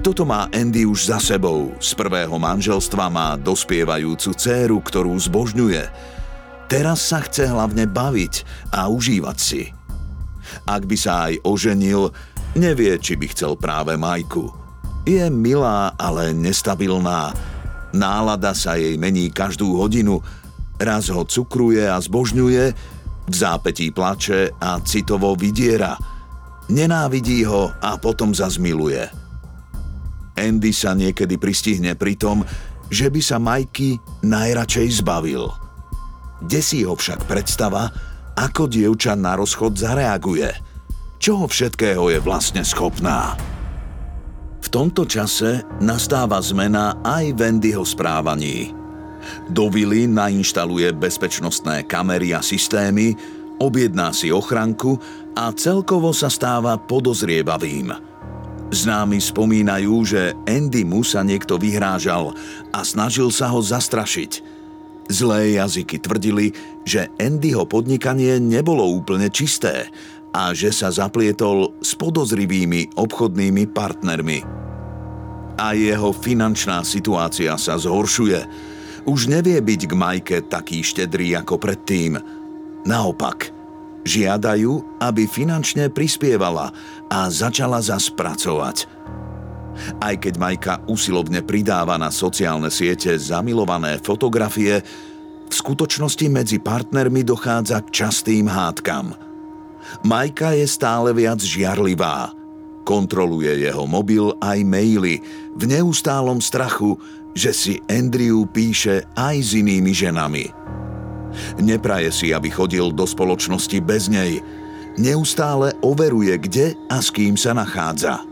Toto 0.00 0.22
má 0.22 0.46
Andy 0.52 0.86
už 0.86 1.10
za 1.10 1.18
sebou. 1.18 1.74
Z 1.82 1.94
prvého 1.98 2.34
manželstva 2.38 3.10
má 3.10 3.34
dospievajúcu 3.38 4.30
dceru, 4.34 4.78
ktorú 4.80 5.14
zbožňuje. 5.18 5.82
Teraz 6.70 7.04
sa 7.04 7.20
chce 7.20 7.50
hlavne 7.50 7.84
baviť 7.84 8.34
a 8.72 8.88
užívať 8.88 9.38
si. 9.38 9.68
Ak 10.64 10.88
by 10.88 10.96
sa 10.96 11.28
aj 11.28 11.44
oženil, 11.44 12.12
nevie, 12.56 12.96
či 12.96 13.16
by 13.16 13.26
chcel 13.32 13.56
práve 13.56 13.96
Majku. 13.98 14.48
Je 15.02 15.26
milá, 15.28 15.92
ale 15.98 16.30
nestabilná 16.30 17.34
Nálada 17.92 18.56
sa 18.56 18.80
jej 18.80 18.96
mení 18.96 19.28
každú 19.28 19.76
hodinu. 19.76 20.24
Raz 20.80 21.12
ho 21.12 21.28
cukruje 21.28 21.84
a 21.84 22.00
zbožňuje, 22.00 22.64
v 23.22 23.34
zápetí 23.36 23.92
plače 23.92 24.56
a 24.58 24.80
citovo 24.82 25.36
vydiera. 25.36 25.94
Nenávidí 26.72 27.44
ho 27.44 27.68
a 27.68 28.00
potom 28.00 28.32
zazmiluje. 28.32 29.21
Andy 30.38 30.72
sa 30.72 30.96
niekedy 30.96 31.36
pristihne 31.36 31.96
pri 31.96 32.16
tom, 32.16 32.44
že 32.92 33.08
by 33.08 33.20
sa 33.20 33.40
Majky 33.40 34.00
najradšej 34.24 35.04
zbavil. 35.04 35.48
Desí 36.42 36.82
ho 36.84 36.96
však 36.96 37.24
predstava, 37.24 37.88
ako 38.36 38.68
dievča 38.68 39.16
na 39.16 39.36
rozchod 39.38 39.76
zareaguje. 39.76 40.50
Čoho 41.22 41.46
všetkého 41.46 42.10
je 42.10 42.18
vlastne 42.18 42.66
schopná 42.66 43.38
tomto 44.72 45.04
čase 45.04 45.60
nastáva 45.84 46.40
zmena 46.40 47.04
aj 47.04 47.36
v 47.36 47.38
Wendyho 47.44 47.84
správaní. 47.84 48.72
Do 49.52 49.68
vily 49.68 50.08
nainštaluje 50.08 50.96
bezpečnostné 50.96 51.84
kamery 51.84 52.32
a 52.32 52.40
systémy, 52.40 53.12
objedná 53.60 54.16
si 54.16 54.32
ochranku 54.32 54.96
a 55.36 55.52
celkovo 55.52 56.16
sa 56.16 56.32
stáva 56.32 56.80
podozrievavým. 56.80 58.11
Známi 58.72 59.20
spomínajú, 59.20 59.94
že 60.08 60.32
Andy 60.48 60.88
mu 60.88 61.04
sa 61.04 61.20
niekto 61.20 61.60
vyhrážal 61.60 62.32
a 62.72 62.80
snažil 62.80 63.28
sa 63.28 63.52
ho 63.52 63.60
zastrašiť. 63.60 64.40
Zlé 65.12 65.60
jazyky 65.60 66.00
tvrdili, 66.00 66.56
že 66.88 67.12
Andyho 67.20 67.68
podnikanie 67.68 68.40
nebolo 68.40 68.88
úplne 68.88 69.28
čisté 69.28 69.92
a 70.32 70.56
že 70.56 70.72
sa 70.72 70.88
zaplietol 70.88 71.76
s 71.84 71.92
podozrivými 71.92 72.96
obchodnými 72.96 73.68
partnermi. 73.68 74.40
A 75.60 75.76
jeho 75.76 76.16
finančná 76.16 76.80
situácia 76.80 77.52
sa 77.60 77.76
zhoršuje. 77.76 78.40
Už 79.04 79.28
nevie 79.28 79.60
byť 79.60 79.80
k 79.84 79.92
Majke 79.92 80.36
taký 80.48 80.80
štedrý 80.80 81.36
ako 81.36 81.60
predtým. 81.60 82.16
Naopak, 82.88 83.52
žiadajú, 84.02 84.98
aby 84.98 85.28
finančne 85.28 85.92
prispievala 85.92 86.74
a 87.12 87.28
začala 87.28 87.84
zas 87.84 88.08
pracovať. 88.08 88.88
Aj 90.00 90.16
keď 90.16 90.34
Majka 90.40 90.74
usilovne 90.88 91.44
pridáva 91.44 92.00
na 92.00 92.08
sociálne 92.08 92.72
siete 92.72 93.12
zamilované 93.20 94.00
fotografie, 94.00 94.80
v 95.48 95.52
skutočnosti 95.52 96.26
medzi 96.32 96.56
partnermi 96.56 97.20
dochádza 97.20 97.84
k 97.84 97.92
častým 97.92 98.48
hádkam. 98.48 99.12
Majka 100.00 100.56
je 100.56 100.64
stále 100.64 101.12
viac 101.12 101.44
žiarlivá– 101.44 102.32
Kontroluje 102.82 103.62
jeho 103.62 103.86
mobil 103.86 104.34
aj 104.42 104.58
maily 104.66 105.22
v 105.54 105.62
neustálom 105.70 106.42
strachu, 106.42 106.98
že 107.32 107.54
si 107.54 107.74
Andrew 107.86 108.42
píše 108.50 109.06
aj 109.14 109.36
s 109.38 109.50
inými 109.54 109.94
ženami. 109.94 110.44
Nepraje 111.62 112.10
si, 112.12 112.34
aby 112.34 112.50
chodil 112.50 112.92
do 112.92 113.06
spoločnosti 113.06 113.78
bez 113.80 114.10
nej. 114.10 114.42
Neustále 115.00 115.72
overuje, 115.80 116.36
kde 116.36 116.76
a 116.88 117.00
s 117.00 117.08
kým 117.08 117.36
sa 117.36 117.56
nachádza. 117.56 118.24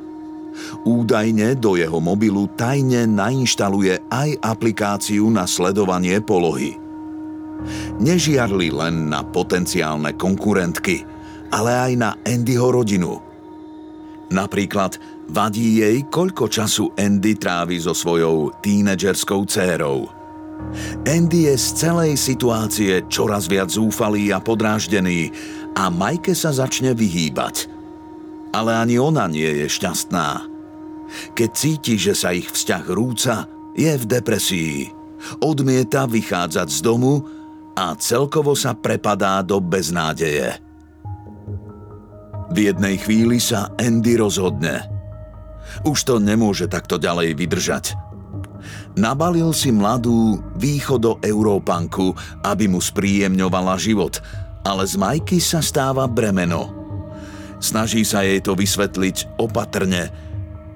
Údajne 0.85 1.57
do 1.57 1.79
jeho 1.79 1.99
mobilu 2.03 2.51
tajne 2.53 3.09
nainštaluje 3.09 4.03
aj 4.13 4.37
aplikáciu 4.45 5.31
na 5.33 5.49
sledovanie 5.49 6.21
polohy. 6.21 6.77
Nežiarli 8.01 8.73
len 8.73 9.09
na 9.09 9.25
potenciálne 9.25 10.17
konkurentky, 10.17 11.05
ale 11.53 11.71
aj 11.73 11.93
na 11.97 12.11
Andyho 12.25 12.69
rodinu– 12.73 13.13
Napríklad 14.31 14.95
vadí 15.27 15.83
jej, 15.83 16.07
koľko 16.07 16.47
času 16.47 16.95
Andy 16.95 17.35
trávi 17.35 17.83
so 17.83 17.91
svojou 17.91 18.55
tínedžerskou 18.63 19.43
dcérou. 19.51 20.07
Andy 21.03 21.51
je 21.51 21.55
z 21.59 21.67
celej 21.75 22.15
situácie 22.15 23.03
čoraz 23.11 23.51
viac 23.51 23.75
zúfalý 23.75 24.31
a 24.31 24.39
podráždený 24.39 25.35
a 25.77 25.89
Majke 25.89 26.35
sa 26.35 26.51
začne 26.51 26.95
vyhýbať. 26.95 27.71
Ale 28.51 28.75
ani 28.75 28.99
ona 28.99 29.31
nie 29.31 29.65
je 29.65 29.67
šťastná. 29.71 30.47
Keď 31.35 31.51
cíti, 31.55 31.95
že 31.99 32.15
sa 32.15 32.35
ich 32.35 32.51
vzťah 32.51 32.85
rúca, 32.91 33.47
je 33.75 33.91
v 33.95 34.05
depresii. 34.07 34.79
Odmieta 35.43 36.07
vychádzať 36.11 36.69
z 36.71 36.81
domu 36.83 37.23
a 37.79 37.95
celkovo 37.99 38.59
sa 38.59 38.75
prepadá 38.75 39.43
do 39.47 39.63
beznádeje. 39.63 40.59
V 42.51 42.57
jednej 42.67 42.99
chvíli 42.99 43.39
sa 43.39 43.71
Andy 43.79 44.19
rozhodne. 44.19 44.83
Už 45.87 46.03
to 46.03 46.19
nemôže 46.19 46.67
takto 46.67 46.99
ďalej 46.99 47.39
vydržať. 47.39 47.95
Nabalil 48.99 49.55
si 49.55 49.71
mladú 49.71 50.43
východoeurópanku, 50.59 52.13
aby 52.43 52.67
mu 52.67 52.83
spríjemňovala 52.83 53.79
život, 53.79 54.19
ale 54.67 54.85
z 54.85 54.95
Majky 54.97 55.39
sa 55.41 55.65
stáva 55.65 56.05
bremeno. 56.11 56.73
Snaží 57.61 58.05
sa 58.05 58.25
jej 58.25 58.41
to 58.41 58.57
vysvetliť 58.57 59.37
opatrne. 59.37 60.09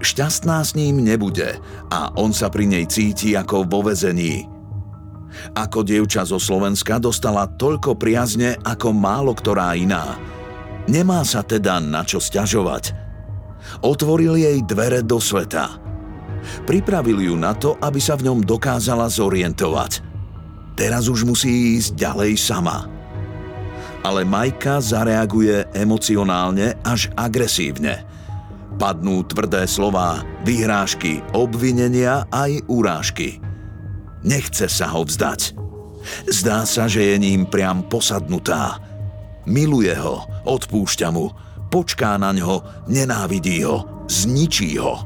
Šťastná 0.04 0.60
s 0.60 0.76
ním 0.76 1.00
nebude 1.00 1.56
a 1.88 2.12
on 2.20 2.36
sa 2.36 2.52
pri 2.52 2.68
nej 2.68 2.84
cíti 2.84 3.32
ako 3.32 3.64
vo 3.64 3.88
vezení. 3.88 4.44
Ako 5.56 5.82
dievča 5.82 6.28
zo 6.28 6.38
Slovenska 6.38 7.00
dostala 7.00 7.48
toľko 7.48 7.96
priazne 7.98 8.54
ako 8.62 8.94
málo 8.94 9.32
ktorá 9.34 9.72
iná– 9.74 10.14
Nemá 10.84 11.24
sa 11.24 11.40
teda 11.40 11.80
na 11.80 12.04
čo 12.04 12.20
stiažovať. 12.20 12.92
Otvoril 13.80 14.36
jej 14.36 14.60
dvere 14.60 15.00
do 15.00 15.16
sveta. 15.16 15.80
Pripravil 16.68 17.24
ju 17.24 17.34
na 17.40 17.56
to, 17.56 17.80
aby 17.80 17.96
sa 17.96 18.20
v 18.20 18.28
ňom 18.28 18.44
dokázala 18.44 19.08
zorientovať. 19.08 20.04
Teraz 20.76 21.08
už 21.08 21.24
musí 21.24 21.80
ísť 21.80 21.96
ďalej 21.96 22.36
sama. 22.36 22.93
Ale 24.04 24.22
Majka 24.28 24.84
zareaguje 24.84 25.72
emocionálne 25.72 26.76
až 26.84 27.08
agresívne. 27.16 28.04
Padnú 28.76 29.24
tvrdé 29.24 29.64
slová, 29.64 30.20
vyhrážky, 30.44 31.24
obvinenia 31.32 32.28
aj 32.28 32.68
urážky. 32.68 33.40
Nechce 34.20 34.68
sa 34.68 34.92
ho 34.92 35.08
vzdať. 35.08 35.56
Zdá 36.28 36.68
sa, 36.68 36.84
že 36.84 37.00
je 37.00 37.16
ním 37.16 37.48
priam 37.48 37.80
posadnutá– 37.88 38.76
Miluje 39.44 39.92
ho, 39.92 40.24
odpúšťa 40.48 41.08
mu, 41.12 41.28
počká 41.68 42.16
na 42.16 42.32
ňo, 42.32 42.64
nenávidí 42.88 43.60
ho, 43.60 43.84
zničí 44.08 44.80
ho. 44.80 45.04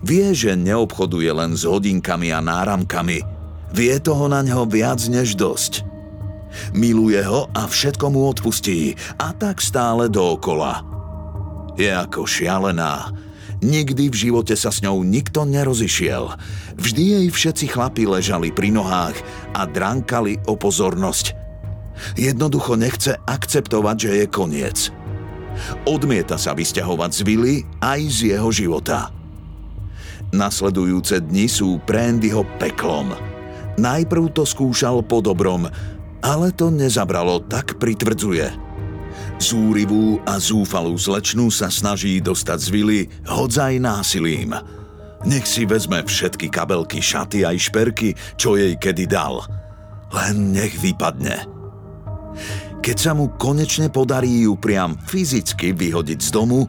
Vie, 0.00 0.32
že 0.32 0.56
neobchoduje 0.56 1.28
len 1.36 1.52
s 1.52 1.68
hodinkami 1.68 2.32
a 2.32 2.40
náramkami. 2.40 3.20
Vie 3.76 3.94
toho 4.00 4.24
na 4.32 4.40
ňo 4.40 4.64
viac 4.64 5.04
než 5.12 5.36
dosť. 5.36 5.84
Miluje 6.72 7.20
ho 7.24 7.48
a 7.52 7.66
všetko 7.68 8.12
mu 8.12 8.28
odpustí 8.30 8.96
a 9.20 9.32
tak 9.36 9.60
stále 9.60 10.08
dookola. 10.10 10.84
Je 11.76 11.92
ako 11.92 12.24
šialená. 12.24 13.12
Nikdy 13.64 14.12
v 14.12 14.16
živote 14.28 14.52
sa 14.52 14.68
s 14.68 14.84
ňou 14.84 15.00
nikto 15.00 15.48
nerozišiel. 15.48 16.36
Vždy 16.76 17.02
jej 17.20 17.26
všetci 17.32 17.72
chlapi 17.72 18.04
ležali 18.04 18.52
pri 18.52 18.68
nohách 18.72 19.16
a 19.56 19.64
drankali 19.64 20.44
o 20.44 20.54
pozornosť– 20.56 21.32
Jednoducho 22.14 22.76
nechce 22.76 23.16
akceptovať, 23.24 23.96
že 23.96 24.10
je 24.22 24.26
koniec. 24.28 24.78
Odmieta 25.88 26.36
sa 26.36 26.52
vysťahovať 26.52 27.10
z 27.16 27.20
vily 27.24 27.54
aj 27.80 28.00
z 28.12 28.18
jeho 28.36 28.50
života. 28.52 29.08
Nasledujúce 30.36 31.24
dni 31.24 31.48
sú 31.48 31.80
pre 31.80 32.12
Andyho 32.12 32.44
peklom. 32.60 33.16
Najprv 33.80 34.32
to 34.32 34.44
skúšal 34.44 35.04
po 35.04 35.24
dobrom, 35.24 35.68
ale 36.26 36.50
to 36.50 36.74
nezabralo, 36.74 37.38
tak 37.46 37.78
pritvrdzuje. 37.78 38.50
Zúrivú 39.38 40.18
a 40.26 40.42
zúfalú 40.42 40.98
slečnu 40.98 41.54
sa 41.54 41.70
snaží 41.70 42.18
dostať 42.18 42.58
z 42.58 42.68
vily 42.74 42.98
hodzaj 43.30 43.78
násilím. 43.78 44.58
Nech 45.22 45.46
si 45.46 45.62
vezme 45.62 46.02
všetky 46.02 46.50
kabelky, 46.50 46.98
šaty 46.98 47.46
aj 47.46 47.70
šperky, 47.70 48.10
čo 48.34 48.58
jej 48.58 48.74
kedy 48.74 49.06
dal. 49.06 49.46
Len 50.10 50.50
nech 50.50 50.74
vypadne. 50.82 51.46
Keď 52.82 52.96
sa 52.96 53.12
mu 53.14 53.30
konečne 53.38 53.90
podarí 53.90 54.46
ju 54.46 54.58
priam 54.58 54.98
fyzicky 55.06 55.74
vyhodiť 55.74 56.20
z 56.20 56.30
domu, 56.30 56.66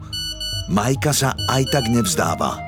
Majka 0.68 1.16
sa 1.16 1.32
aj 1.48 1.62
tak 1.72 1.84
nevzdáva. 1.88 2.60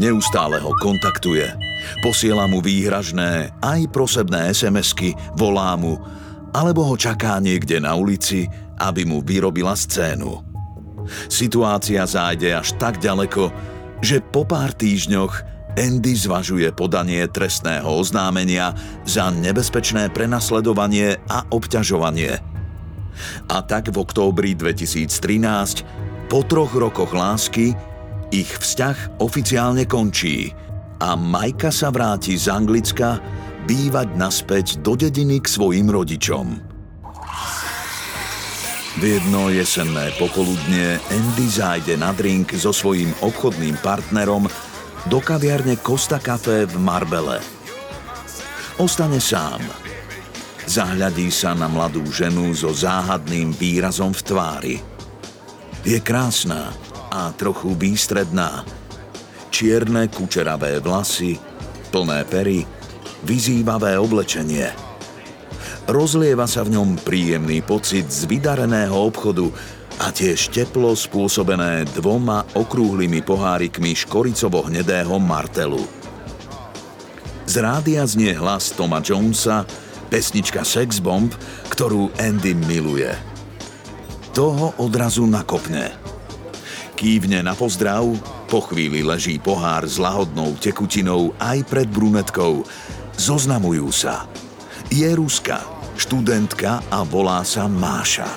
Neustále 0.00 0.60
ho 0.60 0.72
kontaktuje, 0.80 1.52
posiela 2.00 2.46
mu 2.46 2.62
výhražné 2.62 3.54
aj 3.62 3.80
prosebné 3.90 4.52
SMS-ky, 4.52 5.14
volá 5.36 5.74
mu, 5.74 5.98
alebo 6.56 6.86
ho 6.88 6.96
čaká 6.96 7.36
niekde 7.42 7.82
na 7.82 7.92
ulici, 7.92 8.48
aby 8.80 9.04
mu 9.04 9.20
vyrobila 9.20 9.76
scénu. 9.76 10.40
Situácia 11.30 12.02
zájde 12.02 12.56
až 12.56 12.74
tak 12.76 12.98
ďaleko, 12.98 13.52
že 14.02 14.20
po 14.20 14.44
pár 14.44 14.74
týždňoch 14.74 15.56
Andy 15.76 16.16
zvažuje 16.16 16.72
podanie 16.72 17.20
trestného 17.28 17.84
oznámenia 17.84 18.72
za 19.04 19.28
nebezpečné 19.28 20.08
prenasledovanie 20.08 21.20
a 21.28 21.44
obťažovanie. 21.52 22.40
A 23.48 23.56
tak 23.64 23.92
v 23.92 23.96
októbri 24.00 24.56
2013, 24.56 26.28
po 26.32 26.40
troch 26.48 26.72
rokoch 26.72 27.12
lásky, 27.12 27.76
ich 28.32 28.48
vzťah 28.48 29.20
oficiálne 29.22 29.84
končí 29.86 30.50
a 31.00 31.16
Majka 31.16 31.68
sa 31.68 31.92
vráti 31.92 32.36
z 32.40 32.48
Anglicka 32.48 33.20
bývať 33.66 34.08
naspäť 34.14 34.66
do 34.80 34.96
dediny 34.96 35.42
k 35.42 35.46
svojim 35.50 35.90
rodičom. 35.90 36.46
V 38.96 39.02
jedno 39.04 39.52
jesenné 39.52 40.08
popoludne 40.16 40.96
Andy 41.12 41.46
zájde 41.52 42.00
na 42.00 42.16
drink 42.16 42.56
so 42.56 42.72
svojím 42.72 43.12
obchodným 43.20 43.76
partnerom 43.84 44.48
do 45.12 45.18
kaviarne 45.20 45.76
Costa 45.84 46.16
Café 46.16 46.64
v 46.64 46.80
Marbele. 46.80 47.44
Ostane 48.80 49.20
sám. 49.20 49.60
Zahľadí 50.64 51.28
sa 51.28 51.52
na 51.52 51.68
mladú 51.68 52.08
ženu 52.08 52.56
so 52.56 52.72
záhadným 52.72 53.52
výrazom 53.52 54.16
v 54.16 54.22
tvári. 54.24 54.76
Je 55.84 56.00
krásna 56.00 56.72
a 57.12 57.30
trochu 57.36 57.76
výstredná. 57.76 58.64
Čierne 59.56 60.12
kučeravé 60.12 60.84
vlasy, 60.84 61.32
plné 61.88 62.28
pery, 62.28 62.60
vyzývavé 63.24 63.96
oblečenie. 63.96 64.68
Rozlieva 65.88 66.44
sa 66.44 66.60
v 66.60 66.76
ňom 66.76 67.00
príjemný 67.00 67.64
pocit 67.64 68.04
z 68.04 68.28
vydareného 68.28 68.92
obchodu, 68.92 69.48
a 69.96 70.12
tiež 70.12 70.52
teplo 70.52 70.92
spôsobené 70.92 71.88
dvoma 71.96 72.44
okrúhlymi 72.52 73.24
pohárikmi 73.24 73.96
škoricovo-hnedého 73.96 75.16
martelu. 75.16 75.80
Z 77.48 77.64
rádia 77.64 78.04
znie 78.04 78.36
hlas 78.36 78.76
Toma 78.76 79.00
Jonesa, 79.00 79.64
pesnička 80.12 80.68
Sex 80.68 81.00
Bomb, 81.00 81.32
ktorú 81.72 82.12
Andy 82.20 82.52
miluje. 82.52 83.08
Toho 84.36 84.76
odrazu 84.76 85.24
nakopne. 85.24 86.05
Kývne 86.96 87.44
na 87.44 87.52
pozdrav, 87.52 88.08
po 88.48 88.64
chvíli 88.64 89.04
leží 89.04 89.36
pohár 89.36 89.84
s 89.84 90.00
lahodnou 90.00 90.56
tekutinou 90.56 91.36
aj 91.36 91.60
pred 91.68 91.84
brunetkou 91.92 92.64
Zoznamujú 93.16 93.92
sa. 93.92 94.24
Je 94.92 95.08
Ruska, 95.12 95.60
študentka 95.96 96.84
a 96.88 97.04
volá 97.04 97.44
sa 97.44 97.68
Máša. 97.68 98.28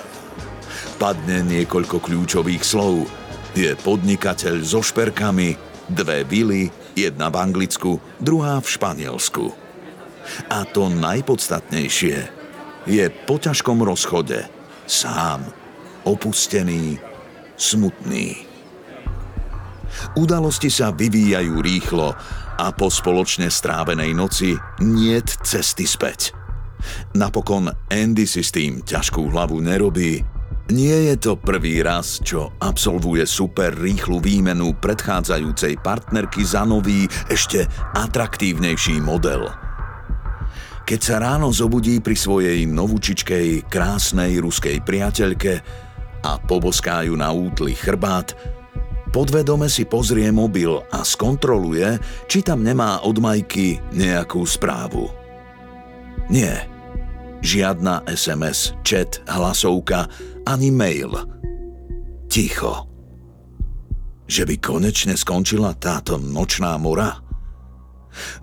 Padne 1.00 1.44
niekoľko 1.48 2.04
kľúčových 2.04 2.64
slov. 2.64 3.08
Je 3.56 3.76
podnikateľ 3.80 4.60
so 4.60 4.84
šperkami, 4.84 5.56
dve 5.88 6.28
vily, 6.28 6.68
jedna 6.96 7.32
v 7.32 7.40
Anglicku, 7.40 8.00
druhá 8.20 8.60
v 8.60 8.68
Španielsku. 8.68 9.46
A 10.52 10.68
to 10.68 10.92
najpodstatnejšie 10.92 12.18
je 12.88 13.06
po 13.24 13.40
ťažkom 13.40 13.84
rozchode 13.88 14.48
sám, 14.84 15.48
opustený, 16.04 17.00
smutný. 17.60 18.49
Udalosti 20.18 20.70
sa 20.72 20.94
vyvíjajú 20.94 21.60
rýchlo 21.62 22.14
a 22.60 22.68
po 22.76 22.92
spoločne 22.92 23.48
strávenej 23.48 24.12
noci 24.12 24.56
niet 24.84 25.28
cesty 25.44 25.88
späť. 25.88 26.36
Napokon 27.16 27.68
Andy 27.92 28.24
si 28.24 28.44
s 28.44 28.56
tým 28.56 28.84
ťažkú 28.84 29.32
hlavu 29.32 29.60
nerobí. 29.60 30.24
Nie 30.70 31.12
je 31.12 31.16
to 31.18 31.34
prvý 31.34 31.82
raz, 31.82 32.22
čo 32.22 32.54
absolvuje 32.62 33.26
super 33.26 33.74
rýchlu 33.74 34.22
výmenu 34.22 34.78
predchádzajúcej 34.78 35.82
partnerky 35.82 36.46
za 36.46 36.62
nový, 36.62 37.10
ešte 37.26 37.66
atraktívnejší 37.98 39.02
model. 39.02 39.50
Keď 40.86 41.00
sa 41.02 41.22
ráno 41.22 41.50
zobudí 41.50 42.02
pri 42.02 42.14
svojej 42.14 42.66
novúčičkej, 42.70 43.66
krásnej 43.66 44.38
ruskej 44.42 44.82
priateľke 44.86 45.54
a 46.26 46.38
poboskájú 46.38 47.18
na 47.18 47.34
útly 47.34 47.74
chrbát, 47.74 48.34
Podvedome 49.10 49.66
si 49.66 49.90
pozrie 49.90 50.30
mobil 50.30 50.70
a 50.70 51.02
skontroluje, 51.02 51.98
či 52.30 52.46
tam 52.46 52.62
nemá 52.62 53.02
od 53.02 53.18
Majky 53.18 53.82
nejakú 53.98 54.46
správu. 54.46 55.10
Nie. 56.30 56.70
Žiadna 57.42 58.06
SMS, 58.06 58.78
chat, 58.86 59.18
hlasovka 59.26 60.06
ani 60.46 60.70
mail. 60.70 61.10
Ticho. 62.30 62.86
Že 64.30 64.46
by 64.46 64.56
konečne 64.62 65.18
skončila 65.18 65.74
táto 65.74 66.22
nočná 66.22 66.78
mora? 66.78 67.18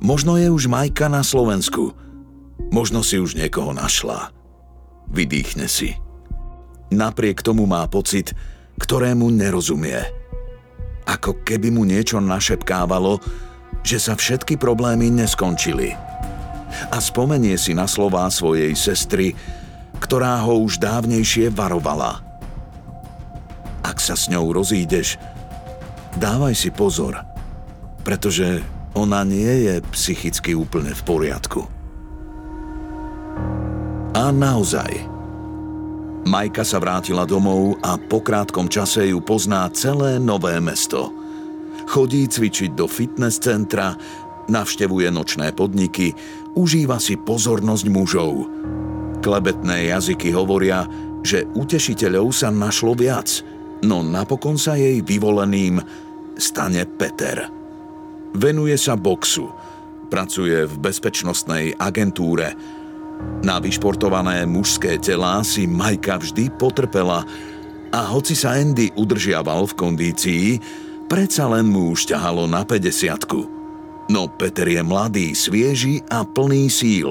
Možno 0.03 0.35
je 0.35 0.51
už 0.51 0.67
Majka 0.67 1.07
na 1.07 1.23
Slovensku. 1.23 1.95
Možno 2.75 3.07
si 3.07 3.23
už 3.23 3.39
niekoho 3.39 3.71
našla. 3.71 4.35
Vydýchne 5.15 5.71
si. 5.71 5.95
Napriek 6.91 7.39
tomu 7.47 7.71
má 7.71 7.87
pocit, 7.87 8.35
ktorému 8.83 9.31
nerozumie 9.31 10.16
ako 11.07 11.47
keby 11.47 11.71
mu 11.71 11.87
niečo 11.87 12.19
našepkávalo, 12.19 13.23
že 13.87 14.03
sa 14.03 14.19
všetky 14.19 14.59
problémy 14.59 15.09
neskončili. 15.15 15.95
A 16.91 16.99
spomenie 16.99 17.55
si 17.55 17.73
na 17.73 17.87
slová 17.87 18.27
svojej 18.29 18.75
sestry, 18.75 19.33
ktorá 20.03 20.43
ho 20.43 20.61
už 20.61 20.83
dávnejšie 20.83 21.55
varovala. 21.55 22.21
Ak 23.87 24.03
sa 24.03 24.19
s 24.19 24.27
ňou 24.27 24.51
rozídeš, 24.51 25.17
dávaj 26.19 26.59
si 26.59 26.75
pozor, 26.75 27.23
pretože 28.03 28.61
ona 28.99 29.23
nie 29.23 29.71
je 29.71 29.75
psychicky 29.95 30.59
úplne 30.59 30.91
v 30.91 31.03
poriadku. 31.07 31.63
A 34.17 34.33
naozaj, 34.33 35.16
Majka 36.27 36.67
sa 36.67 36.83
vrátila 36.83 37.23
domov 37.23 37.79
a 37.87 37.95
po 37.95 38.19
krátkom 38.19 38.67
čase 38.67 39.15
ju 39.15 39.23
pozná 39.23 39.63
celé 39.71 40.19
nové 40.19 40.59
mesto. 40.59 41.15
Chodí 41.87 42.27
cvičiť 42.27 42.75
do 42.75 42.91
fitness 42.91 43.39
centra, 43.39 43.95
navštevuje 44.51 45.07
nočné 45.15 45.55
podniky, 45.55 46.19
užíva 46.59 46.99
si 46.99 47.15
pozornosť 47.15 47.87
mužov. 47.87 48.51
Klebetné 49.23 49.95
jazyky 49.95 50.35
hovoria, 50.35 50.91
že 51.23 51.47
utešiteľov 51.47 52.35
sa 52.35 52.51
našlo 52.51 52.99
viac, 52.99 53.31
no 53.87 54.03
napokon 54.03 54.59
sa 54.59 54.75
jej 54.75 54.99
vyvoleným 55.07 55.79
stane 56.35 56.91
Peter. 56.99 57.47
Venuje 58.35 58.75
sa 58.75 58.99
boxu, 58.99 59.47
pracuje 60.11 60.67
v 60.67 60.75
bezpečnostnej 60.75 61.79
agentúre, 61.79 62.51
na 63.47 63.63
vyšportované 63.63 64.43
mužské 64.43 64.99
telá 64.99 65.41
si 65.47 65.71
Majka 65.71 66.19
vždy 66.19 66.51
potrpela 66.59 67.23
a 67.95 68.01
hoci 68.11 68.35
sa 68.35 68.59
Andy 68.59 68.91
udržiaval 68.99 69.71
v 69.71 69.77
kondícii, 69.79 70.47
predsa 71.07 71.47
len 71.47 71.71
mu 71.71 71.95
už 71.95 72.11
ťahalo 72.11 72.51
na 72.51 72.67
50 72.67 73.57
No 74.11 74.31
Peter 74.31 74.67
je 74.67 74.83
mladý, 74.83 75.35
svieži 75.35 76.03
a 76.11 76.23
plný 76.23 76.71
síl. 76.71 77.11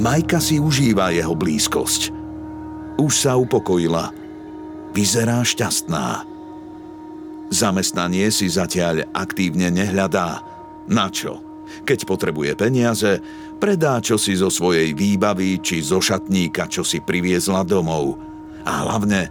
Majka 0.00 0.40
si 0.40 0.56
užíva 0.56 1.12
jeho 1.12 1.36
blízkosť. 1.36 2.12
Už 2.96 3.12
sa 3.12 3.36
upokojila. 3.36 4.12
Vyzerá 4.92 5.40
šťastná. 5.44 6.28
Zamestnanie 7.52 8.32
si 8.32 8.48
zatiaľ 8.48 9.08
aktívne 9.12 9.68
nehľadá. 9.68 10.40
Na 10.88 11.12
čo? 11.12 11.40
Keď 11.84 12.04
potrebuje 12.08 12.52
peniaze, 12.56 13.20
predá 13.62 14.02
čosi 14.02 14.34
zo 14.34 14.50
svojej 14.50 14.90
výbavy 14.90 15.62
či 15.62 15.78
zo 15.86 16.02
šatníka, 16.02 16.66
čo 16.66 16.82
si 16.82 16.98
priviezla 16.98 17.62
domov. 17.62 18.18
A 18.66 18.82
hlavne 18.82 19.30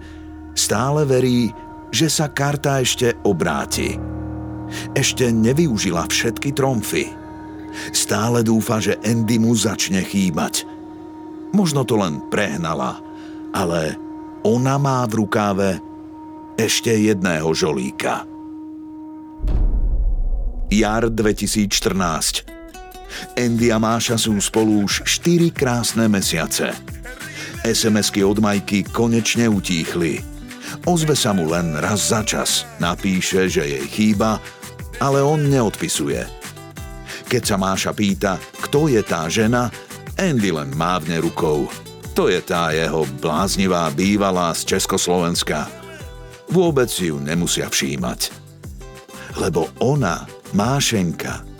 stále 0.55 1.03
verí, 1.03 1.51
že 1.91 2.07
sa 2.07 2.31
karta 2.31 2.79
ešte 2.79 3.19
obráti. 3.27 3.99
Ešte 4.95 5.27
nevyužila 5.35 6.07
všetky 6.07 6.55
tromfy. 6.55 7.11
Stále 7.91 8.39
dúfa, 8.39 8.79
že 8.79 8.95
Andy 9.03 9.35
mu 9.35 9.51
začne 9.51 9.99
chýbať. 9.99 10.63
Možno 11.51 11.83
to 11.83 11.99
len 11.99 12.23
prehnala, 12.31 13.03
ale 13.51 13.99
ona 14.47 14.79
má 14.79 15.03
v 15.11 15.27
rukáve 15.27 15.83
ešte 16.55 16.95
jedného 16.95 17.51
žolíka. 17.51 18.23
Jar 20.71 21.11
2014. 21.11 22.61
Andy 23.36 23.71
a 23.71 23.78
Máša 23.78 24.17
sú 24.17 24.36
spolu 24.41 24.86
už 24.86 25.04
4 25.06 25.52
krásne 25.52 26.06
mesiace. 26.08 26.71
SMS-ky 27.62 28.26
od 28.26 28.41
Majky 28.41 28.82
konečne 28.89 29.45
utíchli. 29.45 30.21
Ozve 30.88 31.13
sa 31.13 31.36
mu 31.36 31.45
len 31.52 31.78
raz 31.78 32.10
za 32.10 32.26
čas, 32.26 32.65
napíše, 32.82 33.45
že 33.52 33.67
jej 33.67 33.86
chýba, 33.86 34.41
ale 34.97 35.21
on 35.21 35.45
neodpisuje. 35.45 36.26
Keď 37.30 37.43
sa 37.43 37.56
Máša 37.60 37.91
pýta, 37.93 38.41
kto 38.65 38.89
je 38.89 39.02
tá 39.06 39.30
žena, 39.30 39.69
Andy 40.17 40.52
len 40.52 40.74
mávne 40.74 41.21
rukou. 41.21 41.69
To 42.17 42.28
je 42.28 42.43
tá 42.43 42.76
jeho 42.76 43.08
bláznivá 43.24 43.88
bývalá 43.93 44.52
z 44.52 44.76
Československa. 44.76 45.69
Vôbec 46.52 46.91
ju 46.91 47.15
nemusia 47.21 47.71
všímať. 47.71 48.36
Lebo 49.39 49.71
ona 49.80 50.28
Mášenka 50.52 51.50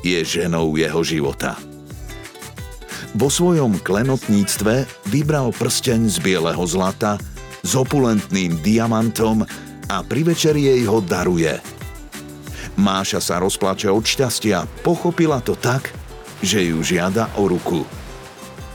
je 0.00 0.20
ženou 0.24 0.76
jeho 0.76 1.00
života. 1.04 1.56
Vo 3.10 3.26
svojom 3.26 3.82
klenotníctve 3.82 4.86
vybral 5.10 5.50
prsteň 5.50 6.06
z 6.06 6.16
bieleho 6.22 6.62
zlata 6.62 7.18
s 7.60 7.74
opulentným 7.74 8.62
diamantom 8.62 9.42
a 9.90 9.96
pri 10.06 10.30
večeri 10.30 10.70
jej 10.70 10.86
ho 10.86 11.02
daruje. 11.02 11.58
Máša 12.78 13.18
sa 13.18 13.36
rozplače 13.42 13.90
od 13.90 14.06
šťastia, 14.06 14.64
pochopila 14.86 15.42
to 15.42 15.58
tak, 15.58 15.90
že 16.40 16.70
ju 16.70 16.80
žiada 16.86 17.28
o 17.36 17.50
ruku. 17.50 17.82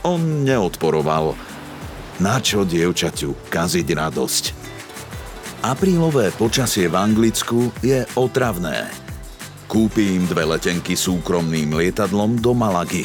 On 0.04 0.20
neodporoval. 0.44 1.34
Na 2.20 2.38
čo 2.38 2.62
dievčaťu 2.62 3.50
kaziť 3.50 3.88
radosť? 3.88 4.44
Aprílové 5.64 6.30
počasie 6.36 6.86
v 6.86 6.94
Anglicku 6.94 7.72
je 7.80 8.04
otravné– 8.14 8.86
Kúpi 9.66 10.14
im 10.14 10.30
dve 10.30 10.46
letenky 10.46 10.94
súkromným 10.94 11.74
lietadlom 11.74 12.38
do 12.38 12.54
Malagy. 12.54 13.02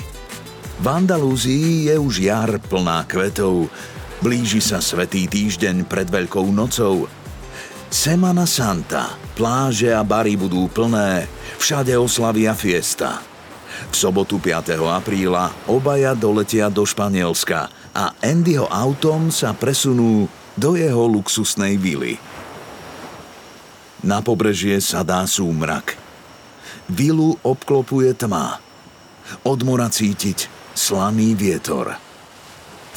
V 0.81 0.85
Andalúzii 0.85 1.89
je 1.89 1.95
už 1.97 2.21
jar 2.21 2.61
plná 2.61 3.05
kvetov. 3.09 3.65
Blíži 4.21 4.61
sa 4.61 4.77
svetý 4.77 5.25
týždeň 5.25 5.89
pred 5.89 6.05
Veľkou 6.05 6.45
nocou. 6.53 7.09
Semana 7.89 8.45
Santa, 8.45 9.17
pláže 9.33 9.89
a 9.89 10.05
bary 10.05 10.37
budú 10.37 10.69
plné, 10.69 11.25
všade 11.57 11.97
oslavia 11.97 12.53
fiesta. 12.53 13.25
V 13.89 13.95
sobotu 13.97 14.37
5. 14.37 14.77
apríla 14.85 15.49
obaja 15.65 16.13
doletia 16.13 16.69
do 16.69 16.85
Španielska 16.85 17.73
a 17.91 18.13
Andyho 18.21 18.69
autom 18.69 19.33
sa 19.33 19.57
presunú 19.57 20.29
do 20.53 20.77
jeho 20.77 21.09
luxusnej 21.09 21.81
vily. 21.81 22.21
Na 24.05 24.21
pobrežie 24.21 24.77
sa 24.77 25.01
dá 25.01 25.25
súmrak. 25.25 26.10
Vilu 26.91 27.39
obklopuje 27.47 28.11
tma. 28.19 28.59
Od 29.47 29.59
mora 29.63 29.87
cítiť 29.87 30.51
slaný 30.75 31.39
vietor. 31.39 31.95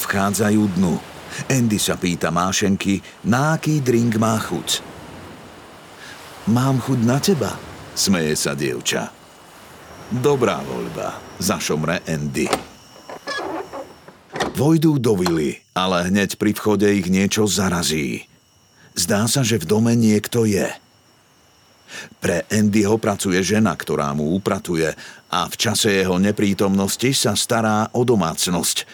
Vchádzajú 0.03 0.63
dnu. 0.75 0.99
Andy 1.47 1.79
sa 1.79 1.95
pýta 1.95 2.35
Mášenky, 2.35 2.99
na 3.27 3.55
aký 3.55 3.79
drink 3.79 4.19
má 4.19 4.35
chuť. 4.39 4.83
Mám 6.51 6.83
chuť 6.83 7.01
na 7.07 7.19
teba, 7.23 7.55
smeje 7.95 8.35
sa 8.35 8.59
dievča. 8.59 9.15
Dobrá 10.11 10.59
voľba, 10.67 11.15
zašomre 11.39 12.03
Andy. 12.11 12.51
Vojdú 14.55 14.99
do 14.99 15.19
vily, 15.19 15.59
ale 15.75 16.11
hneď 16.11 16.39
pri 16.39 16.51
vchode 16.55 16.87
ich 16.87 17.07
niečo 17.11 17.47
zarazí. 17.47 18.27
Zdá 18.95 19.27
sa, 19.27 19.43
že 19.43 19.59
v 19.59 19.67
dome 19.67 19.95
niekto 19.99 20.47
je. 20.47 20.71
Pre 22.19 22.47
Andyho 22.49 22.97
pracuje 22.99 23.41
žena, 23.45 23.75
ktorá 23.77 24.15
mu 24.17 24.35
upratuje 24.35 24.93
a 25.31 25.51
v 25.51 25.55
čase 25.59 26.03
jeho 26.03 26.17
neprítomnosti 26.17 27.11
sa 27.13 27.35
stará 27.35 27.91
o 27.93 28.07
domácnosť, 28.07 28.87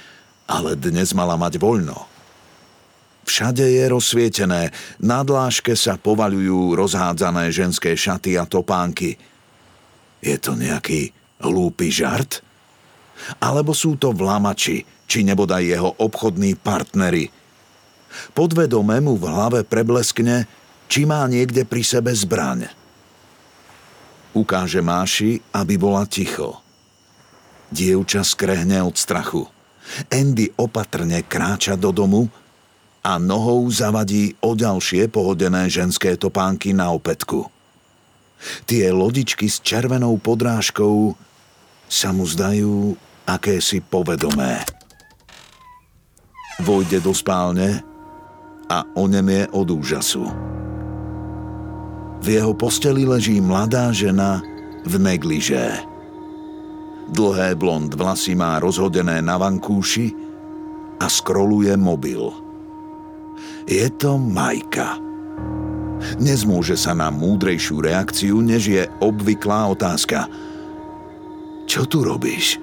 ale 0.49 0.75
dnes 0.75 1.13
mala 1.13 1.37
mať 1.37 1.61
voľno. 1.61 2.09
Všade 3.29 3.63
je 3.63 3.85
rozsvietené, 3.87 4.75
na 4.99 5.21
dláške 5.23 5.77
sa 5.79 5.95
povaľujú 6.01 6.75
rozhádzané 6.75 7.55
ženské 7.55 7.95
šaty 7.95 8.35
a 8.35 8.49
topánky. 8.49 9.15
Je 10.19 10.35
to 10.41 10.59
nejaký 10.59 11.15
hlúpy 11.39 11.95
žart? 11.95 12.43
Alebo 13.39 13.77
sú 13.77 14.01
to 14.01 14.17
vlamači, 14.17 14.83
či 15.07 15.23
nebodaj 15.23 15.63
jeho 15.63 15.93
obchodní 16.01 16.57
partnery. 16.59 17.29
Podvedome 18.35 18.99
mu 18.99 19.15
v 19.15 19.29
hlave 19.31 19.61
prebleskne, 19.63 20.49
či 20.91 21.07
má 21.07 21.23
niekde 21.31 21.63
pri 21.63 21.87
sebe 21.87 22.11
zbraň. 22.11 22.80
Ukáže 24.31 24.79
Máši, 24.79 25.43
aby 25.51 25.75
bola 25.75 26.07
ticho. 26.07 26.63
Dievča 27.71 28.23
skrehne 28.23 28.83
od 28.83 28.95
strachu. 28.95 29.47
Andy 30.11 30.55
opatrne 30.55 31.27
kráča 31.27 31.75
do 31.75 31.91
domu 31.91 32.31
a 33.03 33.19
nohou 33.19 33.67
zavadí 33.73 34.39
o 34.45 34.55
ďalšie 34.55 35.11
pohodené 35.11 35.67
ženské 35.67 36.15
topánky 36.15 36.71
na 36.71 36.95
opätku. 36.95 37.49
Tie 38.65 38.87
lodičky 38.89 39.51
s 39.51 39.61
červenou 39.61 40.17
podrážkou 40.17 41.19
sa 41.91 42.15
mu 42.15 42.25
zdajú 42.25 42.95
akési 43.27 43.83
povedomé. 43.83 44.63
Vojde 46.61 47.01
do 47.01 47.11
spálne 47.17 47.83
a 48.71 48.87
onemie 48.95 49.49
od 49.51 49.67
úžasu. 49.75 50.29
V 52.21 52.27
jeho 52.29 52.53
posteli 52.53 53.09
leží 53.09 53.41
mladá 53.41 53.89
žena 53.97 54.45
v 54.85 54.95
negliže. 55.01 55.89
Dlhé 57.11 57.59
blond 57.59 57.91
vlasy 57.91 58.39
má 58.39 58.61
rozhodené 58.63 59.19
na 59.25 59.41
vankúši 59.41 60.15
a 61.01 61.09
skroluje 61.09 61.75
mobil. 61.75 62.31
Je 63.67 63.89
to 63.97 64.21
Majka. 64.21 65.01
Nezmôže 66.21 66.77
sa 66.77 66.97
na 66.97 67.13
múdrejšiu 67.13 67.85
reakciu, 67.85 68.41
než 68.41 68.63
je 68.73 68.83
obvyklá 69.01 69.69
otázka. 69.69 70.29
Čo 71.69 71.85
tu 71.89 72.05
robíš? 72.05 72.61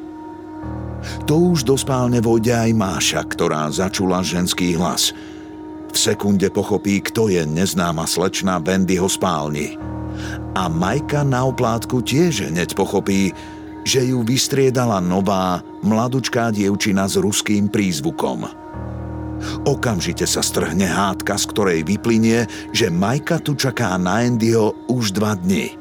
To 1.29 1.53
už 1.53 1.63
do 1.63 1.77
spálne 1.77 2.17
vojde 2.19 2.51
aj 2.51 2.71
Máša, 2.73 3.21
ktorá 3.29 3.69
začula 3.69 4.25
ženský 4.25 4.73
hlas. 4.75 5.13
Sekunde 5.97 6.53
pochopí, 6.53 7.01
kto 7.01 7.33
je 7.33 7.41
neznáma 7.41 8.05
slečna 8.05 8.61
Wendyho 8.61 9.09
spálni. 9.09 9.73
A 10.53 10.69
Majka 10.69 11.25
na 11.25 11.49
oplátku 11.49 12.05
tiež 12.05 12.53
hneď 12.53 12.77
pochopí, 12.77 13.33
že 13.81 14.05
ju 14.05 14.21
vystriedala 14.21 15.01
nová, 15.01 15.65
mladučká 15.81 16.53
dievčina 16.53 17.09
s 17.09 17.17
ruským 17.17 17.65
prízvukom. 17.65 18.45
Okamžite 19.65 20.25
sa 20.25 20.41
strhne 20.41 20.85
hádka, 20.85 21.37
z 21.37 21.45
ktorej 21.49 21.79
vyplynie, 21.85 22.45
že 22.73 22.93
Majka 22.93 23.41
tu 23.41 23.57
čaká 23.57 23.97
na 23.97 24.21
Andyho 24.21 24.77
už 24.89 25.17
dva 25.17 25.33
dny. 25.37 25.77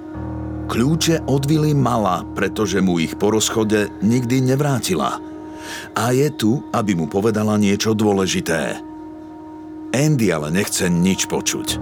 Kľúče 0.67 1.29
od 1.31 1.43
Vily 1.47 1.73
mala, 1.73 2.27
pretože 2.35 2.83
mu 2.83 2.99
ich 2.99 3.15
po 3.17 3.31
rozchode 3.33 3.93
nikdy 4.03 4.43
nevrátila. 4.43 5.23
A 5.99 6.15
je 6.15 6.29
tu, 6.31 6.63
aby 6.71 6.95
mu 6.95 7.11
povedala 7.11 7.59
niečo 7.59 7.95
dôležité. 7.97 8.86
Andy 9.97 10.29
ale 10.29 10.53
nechce 10.53 10.93
nič 10.93 11.25
počuť. 11.25 11.81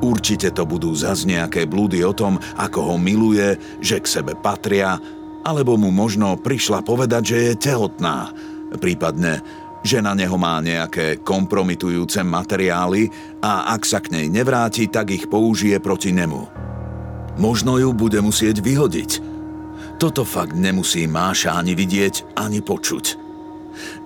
Určite 0.00 0.54
to 0.54 0.62
budú 0.64 0.94
zas 0.94 1.26
nejaké 1.26 1.66
blúdy 1.66 2.06
o 2.06 2.14
tom, 2.14 2.38
ako 2.56 2.94
ho 2.94 2.96
miluje, 2.96 3.58
že 3.82 3.98
k 3.98 4.06
sebe 4.06 4.38
patria, 4.38 4.96
alebo 5.42 5.74
mu 5.74 5.90
možno 5.90 6.38
prišla 6.38 6.86
povedať, 6.86 7.22
že 7.34 7.38
je 7.50 7.54
tehotná, 7.58 8.30
prípadne, 8.78 9.42
že 9.84 10.00
na 10.00 10.16
neho 10.16 10.36
má 10.36 10.60
nejaké 10.60 11.20
kompromitujúce 11.20 12.24
materiály 12.24 13.08
a 13.44 13.72
ak 13.76 13.82
sa 13.84 14.00
k 14.00 14.12
nej 14.16 14.26
nevráti, 14.28 14.88
tak 14.88 15.12
ich 15.12 15.28
použije 15.28 15.80
proti 15.80 16.12
nemu. 16.16 16.48
Možno 17.40 17.80
ju 17.80 17.92
bude 17.96 18.20
musieť 18.20 18.60
vyhodiť. 18.60 19.10
Toto 20.00 20.24
fakt 20.24 20.56
nemusí 20.56 21.04
Máša 21.04 21.56
ani 21.60 21.76
vidieť, 21.76 22.36
ani 22.36 22.64
počuť. 22.64 23.19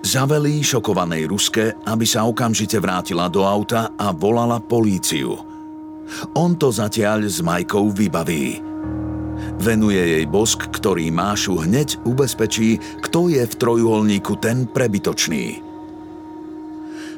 Zavelí 0.05 0.61
šokovanej 0.61 1.25
Ruske, 1.29 1.73
aby 1.85 2.05
sa 2.05 2.27
okamžite 2.27 2.77
vrátila 2.77 3.27
do 3.27 3.43
auta 3.43 3.93
a 3.97 4.13
volala 4.13 4.61
políciu. 4.61 5.35
On 6.37 6.53
to 6.53 6.69
zatiaľ 6.69 7.25
s 7.25 7.41
Majkou 7.41 7.89
vybaví. 7.89 8.61
Venuje 9.59 9.99
jej 9.99 10.25
bosk, 10.29 10.69
ktorý 10.69 11.09
Mášu 11.09 11.65
hneď 11.65 11.99
ubezpečí, 12.05 13.01
kto 13.01 13.33
je 13.33 13.43
v 13.43 13.53
trojuholníku 13.57 14.37
ten 14.37 14.69
prebytočný. 14.69 15.59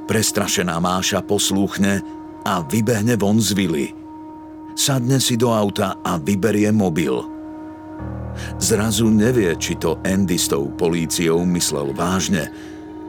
Prestrašená 0.07 0.79
Máša 0.79 1.19
poslúchne 1.19 1.99
a 2.47 2.63
vybehne 2.63 3.19
von 3.19 3.43
z 3.43 3.51
vily– 3.53 3.85
sadne 4.77 5.17
si 5.17 5.35
do 5.35 5.49
auta 5.49 5.97
a 6.05 6.21
vyberie 6.21 6.69
mobil. 6.69 7.37
Zrazu 8.58 9.10
nevie, 9.10 9.54
či 9.58 9.78
to 9.78 9.97
Andy 10.04 10.38
s 10.38 10.50
tou 10.52 10.69
políciou 10.73 11.45
myslel 11.45 11.93
vážne. 11.93 12.50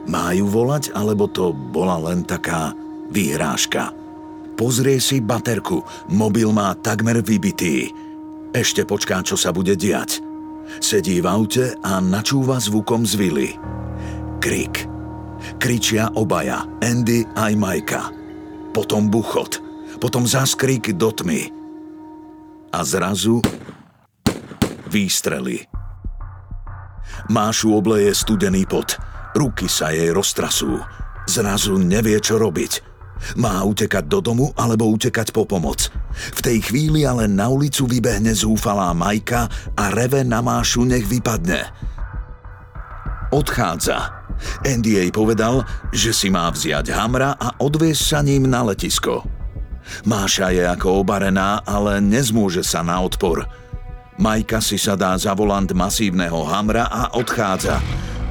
Má 0.09 0.33
ju 0.33 0.49
volať, 0.49 0.93
alebo 0.93 1.29
to 1.29 1.53
bola 1.53 1.97
len 2.09 2.25
taká 2.25 2.73
výhrážka. 3.09 3.93
Pozrie 4.57 4.99
si 4.99 5.23
baterku, 5.23 5.85
mobil 6.11 6.51
má 6.51 6.75
takmer 6.75 7.23
vybitý. 7.23 7.93
Ešte 8.51 8.83
počká, 8.83 9.23
čo 9.23 9.39
sa 9.39 9.53
bude 9.55 9.77
diať. 9.77 10.19
Sedí 10.83 11.21
v 11.21 11.27
aute 11.29 11.77
a 11.81 11.97
načúva 12.03 12.59
zvukom 12.61 13.05
z 13.05 13.13
vily. 13.17 13.49
Krik. 14.43 14.85
Kričia 15.55 16.11
obaja, 16.13 16.67
Andy 16.83 17.23
aj 17.37 17.53
Majka. 17.55 18.03
Potom 18.75 19.07
buchot. 19.07 19.63
Potom 19.97 20.27
zaskrik 20.27 20.95
do 20.95 21.11
tmy 21.11 21.59
a 22.69 22.79
zrazu 22.85 23.41
výstrely. 24.89 25.69
Mášu 27.29 27.77
obleje 27.77 28.11
studený 28.17 28.65
pot, 28.65 28.97
ruky 29.37 29.69
sa 29.69 29.93
jej 29.93 30.09
roztrasú. 30.09 30.81
Zrazu 31.29 31.77
nevie, 31.77 32.17
čo 32.17 32.41
robiť. 32.41 32.89
Má 33.35 33.61
utekať 33.67 34.07
do 34.07 34.23
domu 34.23 34.49
alebo 34.55 34.87
utekať 34.89 35.35
po 35.35 35.43
pomoc. 35.43 35.91
V 36.33 36.39
tej 36.39 36.63
chvíli 36.63 37.03
ale 37.03 37.27
na 37.27 37.51
ulicu 37.51 37.85
vybehne 37.85 38.31
zúfalá 38.31 38.95
Majka 38.95 39.51
a 39.75 39.83
reve 39.91 40.23
na 40.23 40.39
Mášu 40.39 40.87
nech 40.87 41.05
vypadne. 41.05 41.67
Odchádza. 43.29 44.17
Andy 44.63 44.95
jej 45.03 45.11
povedal, 45.11 45.67
že 45.91 46.15
si 46.15 46.31
má 46.31 46.47
vziať 46.47 46.95
hamra 46.95 47.35
a 47.35 47.59
odviesť 47.59 48.01
sa 48.01 48.19
ním 48.23 48.47
na 48.47 48.63
letisko. 48.63 49.27
Máša 50.07 50.55
je 50.55 50.63
ako 50.63 51.03
obarená, 51.03 51.59
ale 51.67 51.99
nezmôže 51.99 52.63
sa 52.63 52.79
na 52.79 53.03
odpor. 53.03 53.43
Majka 54.19 54.59
si 54.59 54.75
sadá 54.75 55.15
za 55.15 55.31
volant 55.31 55.71
masívneho 55.71 56.43
hamra 56.43 56.91
a 56.91 57.15
odchádza. 57.15 57.79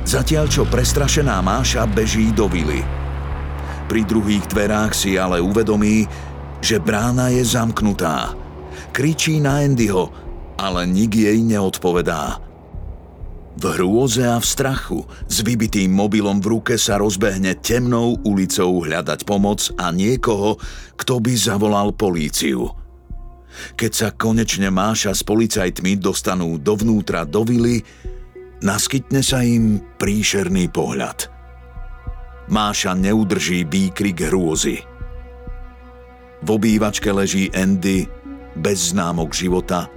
Zatiaľ 0.05 0.47
čo 0.53 0.69
prestrašená 0.69 1.41
Máša 1.41 1.89
beží 1.89 2.29
do 2.37 2.45
vily. 2.45 2.85
Pri 3.89 4.05
druhých 4.05 4.45
dverách 4.53 4.93
si 4.93 5.17
ale 5.17 5.41
uvedomí, 5.41 6.05
že 6.61 6.77
brána 6.77 7.33
je 7.33 7.41
zamknutá. 7.41 8.37
Kričí 8.93 9.41
na 9.41 9.65
Andyho, 9.65 10.13
ale 10.61 10.85
nik 10.85 11.17
jej 11.17 11.41
neodpovedá. 11.41 12.37
V 13.59 13.65
hrôze 13.75 14.23
a 14.23 14.39
v 14.39 14.47
strachu 14.47 15.03
s 15.27 15.43
vybitým 15.43 15.91
mobilom 15.91 16.39
v 16.39 16.61
ruke 16.61 16.75
sa 16.79 17.01
rozbehne 17.01 17.59
temnou 17.59 18.15
ulicou 18.29 18.87
hľadať 18.87 19.27
pomoc 19.27 19.73
a 19.81 19.91
niekoho, 19.91 20.61
kto 20.95 21.19
by 21.19 21.33
zavolal 21.35 21.91
políciu. 21.91 22.78
Keď 23.75 23.93
sa 23.93 24.09
konečne 24.15 24.69
Máša 24.71 25.15
s 25.15 25.23
policajtmi 25.23 25.99
dostanú 25.99 26.59
dovnútra 26.59 27.25
do 27.25 27.43
vily, 27.43 27.83
naskytne 28.63 29.23
sa 29.23 29.43
im 29.43 29.83
príšerný 29.99 30.71
pohľad. 30.71 31.31
Máša 32.49 32.97
neudrží 32.97 33.69
výkrik 33.69 34.25
hrôzy. 34.29 34.81
V 36.39 36.49
obývačke 36.49 37.11
leží 37.13 37.53
Andy 37.53 38.09
bez 38.57 38.95
známok 38.95 39.35
života 39.35 39.91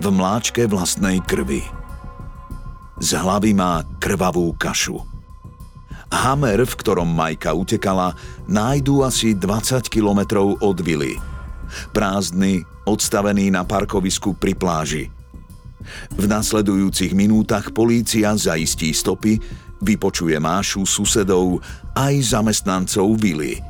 v 0.00 0.06
mláčke 0.10 0.66
vlastnej 0.66 1.22
krvi. 1.22 1.62
Z 3.02 3.20
hlavy 3.20 3.52
má 3.52 3.82
krvavú 3.98 4.54
kašu. 4.54 5.02
Hammer, 6.14 6.62
v 6.62 6.74
ktorom 6.78 7.10
Majka 7.10 7.50
utekala, 7.50 8.14
nájdú 8.46 9.02
asi 9.02 9.34
20 9.34 9.90
kilometrov 9.90 10.62
od 10.62 10.78
vily. 10.78 11.33
Prázdny, 11.92 12.64
odstavený 12.84 13.52
na 13.52 13.64
parkovisku 13.64 14.36
pri 14.36 14.52
pláži. 14.56 15.04
V 16.16 16.24
nasledujúcich 16.24 17.12
minútach 17.12 17.72
polícia 17.76 18.32
zaistí 18.36 18.92
stopy, 18.96 19.36
vypočuje 19.84 20.40
Mášu, 20.40 20.88
susedov 20.88 21.60
aj 21.92 22.14
zamestnancov 22.32 23.20
vily. 23.20 23.60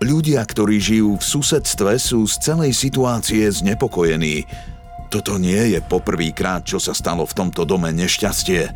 Ľudia, 0.00 0.42
ktorí 0.44 0.80
žijú 0.80 1.16
v 1.16 1.24
susedstve, 1.24 1.96
sú 2.00 2.26
z 2.26 2.34
celej 2.40 2.72
situácie 2.74 3.46
znepokojení. 3.48 4.44
Toto 5.08 5.38
nie 5.38 5.76
je 5.76 5.80
poprvýkrát, 5.84 6.66
čo 6.66 6.82
sa 6.82 6.96
stalo 6.96 7.22
v 7.28 7.36
tomto 7.36 7.62
dome 7.62 7.92
nešťastie. 7.94 8.68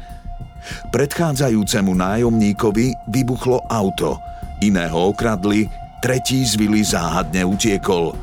Predchádzajúcemu 0.92 1.92
nájomníkovi 1.96 2.94
vybuchlo 3.10 3.64
auto, 3.66 4.20
iného 4.62 5.10
okradli, 5.10 5.66
tretí 5.98 6.42
z 6.46 6.54
vily 6.58 6.82
záhadne 6.82 7.42
utiekol. 7.44 8.14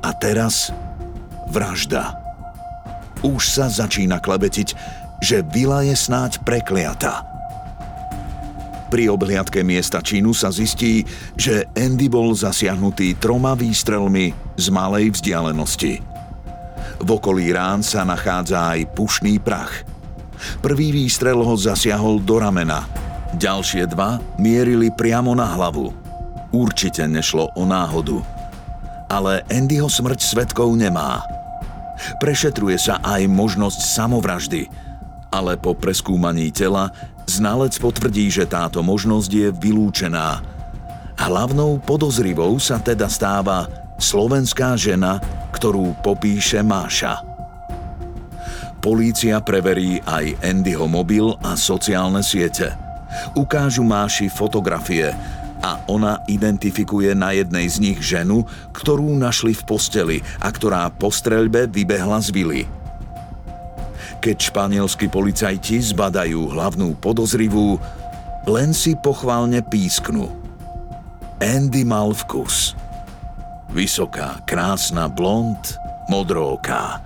A 0.00 0.10
teraz 0.16 0.72
vražda. 1.50 2.16
Už 3.20 3.44
sa 3.52 3.68
začína 3.68 4.18
klebetiť, 4.22 4.72
že 5.20 5.44
vila 5.44 5.84
je 5.84 5.92
snáď 5.92 6.40
prekliata. 6.40 7.28
Pri 8.90 9.06
obhliadke 9.06 9.62
miesta 9.62 10.02
činu 10.02 10.34
sa 10.34 10.50
zistí, 10.50 11.06
že 11.38 11.62
Andy 11.78 12.10
bol 12.10 12.34
zasiahnutý 12.34 13.14
troma 13.22 13.54
výstrelmi 13.54 14.34
z 14.58 14.66
malej 14.74 15.14
vzdialenosti. 15.14 16.02
V 16.98 17.08
okolí 17.08 17.54
rán 17.54 17.86
sa 17.86 18.02
nachádza 18.02 18.74
aj 18.74 18.90
pušný 18.98 19.38
prach. 19.38 19.86
Prvý 20.58 20.90
výstrel 20.90 21.38
ho 21.38 21.54
zasiahol 21.54 22.18
do 22.18 22.42
ramena. 22.42 22.88
Ďalšie 23.38 23.86
dva 23.86 24.18
mierili 24.42 24.90
priamo 24.90 25.38
na 25.38 25.46
hlavu. 25.46 25.99
Určite 26.50 27.06
nešlo 27.06 27.54
o 27.54 27.62
náhodu. 27.62 28.22
Ale 29.10 29.42
Andyho 29.50 29.86
smrť 29.86 30.22
svetkov 30.22 30.74
nemá. 30.74 31.22
Prešetruje 32.18 32.78
sa 32.78 32.98
aj 33.02 33.26
možnosť 33.30 33.80
samovraždy, 33.82 34.66
ale 35.30 35.54
po 35.58 35.74
preskúmaní 35.74 36.50
tela 36.50 36.90
znalec 37.30 37.74
potvrdí, 37.78 38.26
že 38.30 38.50
táto 38.50 38.82
možnosť 38.82 39.30
je 39.30 39.48
vylúčená. 39.54 40.42
Hlavnou 41.20 41.78
podozrivou 41.84 42.56
sa 42.58 42.80
teda 42.80 43.06
stáva 43.06 43.68
slovenská 44.00 44.74
žena, 44.74 45.20
ktorú 45.54 45.94
popíše 46.00 46.64
Máša. 46.64 47.20
Polícia 48.80 49.36
preverí 49.44 50.00
aj 50.08 50.40
Andyho 50.40 50.88
mobil 50.88 51.36
a 51.44 51.52
sociálne 51.52 52.24
siete. 52.24 52.72
Ukážu 53.36 53.84
Máši 53.84 54.32
fotografie 54.32 55.12
a 55.60 55.84
ona 55.88 56.24
identifikuje 56.26 57.12
na 57.12 57.36
jednej 57.36 57.68
z 57.68 57.76
nich 57.80 58.00
ženu, 58.00 58.44
ktorú 58.72 59.16
našli 59.16 59.52
v 59.52 59.62
posteli 59.68 60.18
a 60.40 60.48
ktorá 60.48 60.88
po 60.92 61.12
streľbe 61.12 61.68
vybehla 61.68 62.20
z 62.20 62.28
vily. 62.32 62.62
Keď 64.20 64.52
španielskí 64.52 65.08
policajti 65.08 65.80
zbadajú 65.80 66.52
hlavnú 66.52 66.92
podozrivú, 67.00 67.80
len 68.44 68.76
si 68.76 68.92
pochválne 68.96 69.64
písknu. 69.64 70.28
Andy 71.40 71.88
mal 71.88 72.12
vkus. 72.12 72.76
Vysoká, 73.72 74.44
krásna 74.44 75.08
blond, 75.08 75.80
modróka. 76.12 77.00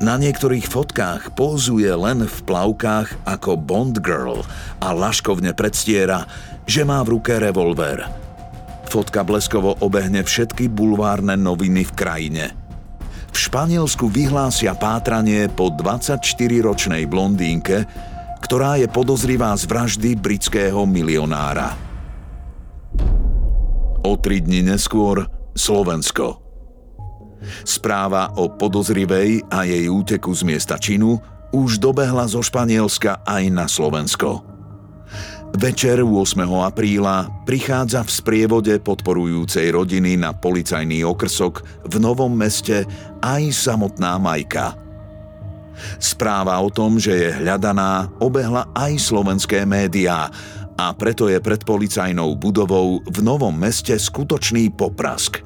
Na 0.00 0.20
niektorých 0.20 0.68
fotkách 0.68 1.32
pózuje 1.32 1.88
len 1.88 2.28
v 2.28 2.38
plavkách 2.44 3.24
ako 3.24 3.56
Bond 3.56 4.04
Girl 4.04 4.44
a 4.76 4.92
laškovne 4.92 5.56
predstiera, 5.56 6.28
že 6.70 6.86
má 6.86 7.02
v 7.02 7.18
ruke 7.18 7.34
revolver. 7.42 8.06
Fotka 8.86 9.26
bleskovo 9.26 9.74
obehne 9.82 10.22
všetky 10.22 10.70
bulvárne 10.70 11.34
noviny 11.34 11.82
v 11.82 11.92
krajine– 11.98 12.46
v 13.30 13.36
Španielsku 13.38 14.10
vyhlásia 14.10 14.74
pátranie 14.74 15.46
po 15.46 15.70
24-ročnej 15.70 17.06
blondínke, 17.06 17.86
ktorá 18.42 18.74
je 18.82 18.90
podozrivá 18.90 19.54
z 19.54 19.70
vraždy 19.70 20.10
britského 20.18 20.82
milionára. 20.82 21.78
O 24.02 24.18
tri 24.18 24.42
dni 24.42 24.74
neskôr 24.74 25.30
Slovensko. 25.54 26.42
Správa 27.64 28.34
o 28.36 28.52
podozrivej 28.52 29.46
a 29.48 29.64
jej 29.64 29.88
úteku 29.88 30.34
z 30.34 30.42
miesta 30.44 30.76
činu 30.76 31.16
už 31.54 31.80
dobehla 31.80 32.26
zo 32.28 32.42
Španielska 32.42 33.24
aj 33.24 33.42
na 33.48 33.64
Slovensko. 33.70 34.59
Večer 35.50 35.98
8. 36.06 36.46
apríla 36.62 37.26
prichádza 37.42 38.06
v 38.06 38.10
sprievode 38.14 38.74
podporujúcej 38.78 39.74
rodiny 39.74 40.14
na 40.14 40.30
policajný 40.30 41.02
okrsok 41.02 41.66
v 41.90 41.94
Novom 41.98 42.30
meste 42.30 42.86
aj 43.18 43.50
samotná 43.50 44.14
Majka. 44.22 44.78
Správa 45.98 46.54
o 46.62 46.70
tom, 46.70 47.02
že 47.02 47.12
je 47.18 47.30
hľadaná, 47.42 48.14
obehla 48.22 48.70
aj 48.78 48.94
slovenské 49.02 49.66
médiá 49.66 50.30
a 50.78 50.86
preto 50.94 51.26
je 51.26 51.42
pred 51.42 51.66
policajnou 51.66 52.38
budovou 52.38 53.02
v 53.02 53.18
Novom 53.18 53.52
meste 53.52 53.98
skutočný 53.98 54.70
poprask. 54.70 55.42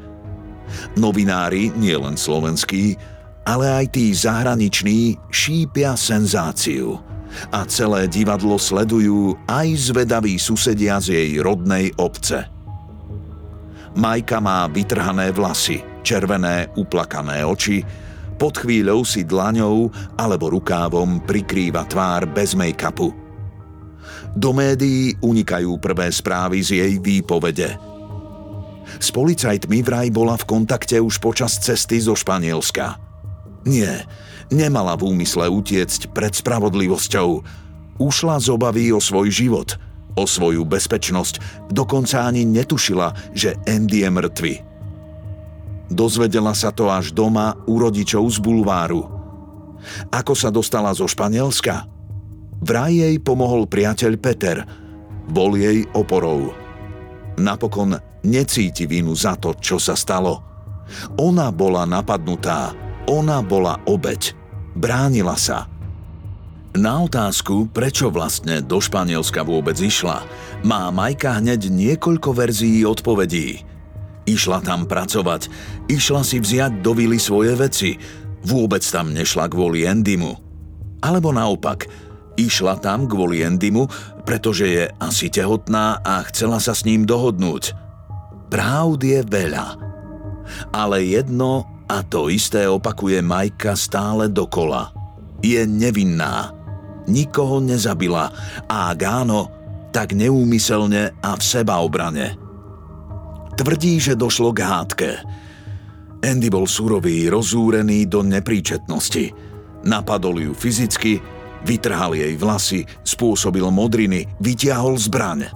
Novinári, 1.00 1.72
nielen 1.80 2.20
slovenskí, 2.20 3.00
ale 3.48 3.72
aj 3.72 3.96
tí 3.96 4.12
zahraniční, 4.12 5.16
šípia 5.32 5.96
senzáciu– 5.96 7.00
a 7.50 7.66
celé 7.66 8.06
divadlo 8.06 8.56
sledujú 8.60 9.34
aj 9.50 9.94
zvedaví 9.94 10.38
susedia 10.38 10.98
z 11.02 11.16
jej 11.18 11.30
rodnej 11.42 11.90
obce. 11.98 12.46
Majka 13.94 14.42
má 14.42 14.66
vytrhané 14.66 15.30
vlasy, 15.30 15.82
červené 16.02 16.70
uplakané 16.74 17.46
oči, 17.46 17.80
pod 18.34 18.58
chvíľou 18.58 19.06
si 19.06 19.22
dlaňou 19.22 19.86
alebo 20.18 20.50
rukávom 20.50 21.22
prikrýva 21.22 21.86
tvár 21.86 22.26
bez 22.26 22.58
make-upu. 22.58 23.14
Do 24.34 24.50
médií 24.50 25.14
unikajú 25.22 25.78
prvé 25.78 26.10
správy 26.10 26.58
z 26.58 26.82
jej 26.82 26.92
výpovede. 26.98 27.70
S 28.98 29.14
policajtmi 29.14 29.78
vraj 29.86 30.10
bola 30.10 30.34
v 30.34 30.44
kontakte 30.50 30.98
už 30.98 31.22
počas 31.22 31.62
cesty 31.62 32.02
zo 32.02 32.18
Španielska. 32.18 32.98
Nie, 33.64 34.02
Nemala 34.52 34.98
v 34.98 35.14
úmysle 35.14 35.48
utiecť 35.48 36.12
pred 36.12 36.32
spravodlivosťou. 36.34 37.30
Ušla 38.00 38.36
z 38.42 38.46
obavy 38.50 38.90
o 38.90 38.98
svoj 38.98 39.30
život, 39.30 39.78
o 40.18 40.26
svoju 40.26 40.66
bezpečnosť, 40.66 41.68
dokonca 41.70 42.26
ani 42.26 42.42
netušila, 42.42 43.34
že 43.36 43.54
Andy 43.64 44.02
je 44.02 44.10
mŕtvy. 44.10 44.54
Dozvedela 45.92 46.56
sa 46.56 46.72
to 46.72 46.90
až 46.90 47.12
doma 47.14 47.54
u 47.68 47.78
rodičov 47.78 48.24
z 48.32 48.40
bulváru. 48.40 49.04
Ako 50.10 50.32
sa 50.32 50.48
dostala 50.48 50.90
zo 50.96 51.04
Španielska? 51.04 51.86
Vraj 52.64 52.96
jej 52.96 53.16
pomohol 53.20 53.68
priateľ 53.68 54.12
Peter. 54.16 54.64
Bol 55.28 55.60
jej 55.60 55.84
oporou. 55.92 56.56
Napokon 57.36 57.98
necíti 58.24 58.88
vinu 58.88 59.12
za 59.12 59.36
to, 59.36 59.52
čo 59.60 59.76
sa 59.76 59.92
stalo. 59.92 60.40
Ona 61.20 61.52
bola 61.52 61.84
napadnutá, 61.84 62.72
ona 63.08 63.44
bola 63.44 63.80
obeď. 63.84 64.32
Bránila 64.74 65.38
sa. 65.38 65.70
Na 66.74 67.06
otázku, 67.06 67.70
prečo 67.70 68.10
vlastne 68.10 68.58
do 68.58 68.82
Španielska 68.82 69.46
vôbec 69.46 69.78
išla, 69.78 70.26
má 70.66 70.90
Majka 70.90 71.38
hneď 71.38 71.70
niekoľko 71.70 72.34
verzií 72.34 72.82
odpovedí. 72.82 73.62
Išla 74.26 74.58
tam 74.64 74.88
pracovať, 74.88 75.46
išla 75.86 76.26
si 76.26 76.42
vziať 76.42 76.82
do 76.82 76.90
vily 76.96 77.20
svoje 77.22 77.54
veci, 77.54 77.94
vôbec 78.42 78.82
tam 78.82 79.14
nešla 79.14 79.46
kvôli 79.46 79.86
Endymu. 79.86 80.34
Alebo 80.98 81.30
naopak, 81.30 81.86
išla 82.34 82.82
tam 82.82 83.06
kvôli 83.06 83.46
Endymu, 83.46 83.86
pretože 84.26 84.66
je 84.66 84.84
asi 84.98 85.30
tehotná 85.30 86.02
a 86.02 86.26
chcela 86.32 86.58
sa 86.58 86.74
s 86.74 86.82
ním 86.82 87.06
dohodnúť. 87.06 87.76
Pravd 88.50 89.00
je 89.04 89.20
veľa. 89.22 89.66
Ale 90.74 91.06
jedno 91.06 91.73
a 91.88 92.00
to 92.04 92.32
isté 92.32 92.64
opakuje 92.64 93.20
Majka 93.20 93.76
stále 93.76 94.32
dokola. 94.32 94.92
Je 95.44 95.60
nevinná. 95.68 96.52
Nikoho 97.04 97.60
nezabila 97.60 98.32
a 98.64 98.96
ak 98.96 99.00
áno, 99.04 99.40
tak 99.92 100.16
neúmyselne 100.16 101.12
a 101.20 101.30
v 101.36 101.42
sebaobrane. 101.44 102.40
Tvrdí, 103.54 104.00
že 104.00 104.18
došlo 104.18 104.50
k 104.50 104.64
hádke. 104.64 105.10
Andy 106.24 106.48
bol 106.48 106.64
surový, 106.64 107.28
rozúrený 107.28 108.08
do 108.08 108.24
nepríčetnosti. 108.24 109.30
Napadol 109.84 110.40
ju 110.40 110.52
fyzicky, 110.56 111.20
vytrhal 111.68 112.16
jej 112.16 112.34
vlasy, 112.40 112.88
spôsobil 113.04 113.68
modriny, 113.68 114.24
vytiahol 114.40 114.96
zbraň. 114.96 115.52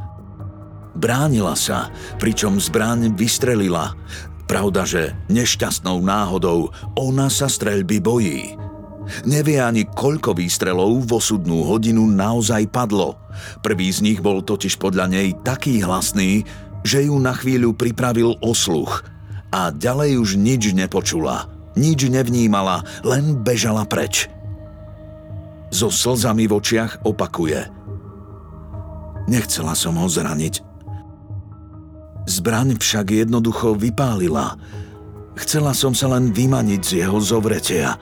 Bránila 0.92 1.56
sa, 1.56 1.88
pričom 2.20 2.60
zbraň 2.60 3.16
vystrelila. 3.16 3.96
Pravda, 4.48 4.88
že 4.88 5.12
nešťastnou 5.28 6.00
náhodou 6.00 6.72
ona 6.96 7.28
sa 7.28 7.52
streľby 7.52 8.00
bojí. 8.00 8.56
Nevie 9.28 9.60
ani 9.60 9.84
koľko 9.84 10.32
výstrelov 10.36 11.04
v 11.04 11.20
osudnú 11.20 11.64
hodinu 11.68 12.08
naozaj 12.08 12.68
padlo. 12.72 13.20
Prvý 13.60 13.92
z 13.92 14.04
nich 14.04 14.20
bol 14.24 14.40
totiž 14.40 14.80
podľa 14.80 15.12
nej 15.12 15.36
taký 15.44 15.84
hlasný, 15.84 16.48
že 16.80 17.08
ju 17.08 17.16
na 17.20 17.36
chvíľu 17.36 17.76
pripravil 17.76 18.40
osluch 18.40 19.04
a 19.52 19.72
ďalej 19.72 20.20
už 20.20 20.30
nič 20.40 20.72
nepočula. 20.76 21.48
Nič 21.76 22.08
nevnímala, 22.08 22.84
len 23.04 23.38
bežala 23.38 23.84
preč. 23.84 24.26
So 25.68 25.92
slzami 25.92 26.48
v 26.48 26.56
očiach 26.56 27.04
opakuje. 27.04 27.68
Nechcela 29.28 29.76
som 29.76 30.00
ho 30.00 30.08
zraniť. 30.08 30.67
Zbraň 32.28 32.76
však 32.76 33.24
jednoducho 33.24 33.72
vypálila. 33.72 34.60
Chcela 35.40 35.72
som 35.72 35.96
sa 35.96 36.12
len 36.12 36.28
vymaniť 36.28 36.80
z 36.84 36.92
jeho 37.00 37.16
zovretia. 37.24 37.96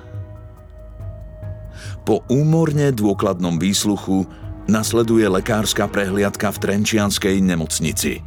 Po 2.03 2.27
úmorne 2.27 2.91
dôkladnom 2.91 3.55
výsluchu 3.63 4.27
nasleduje 4.67 5.31
lekárska 5.31 5.87
prehliadka 5.87 6.51
v 6.51 6.59
Trenčianskej 6.59 7.39
nemocnici. 7.39 8.27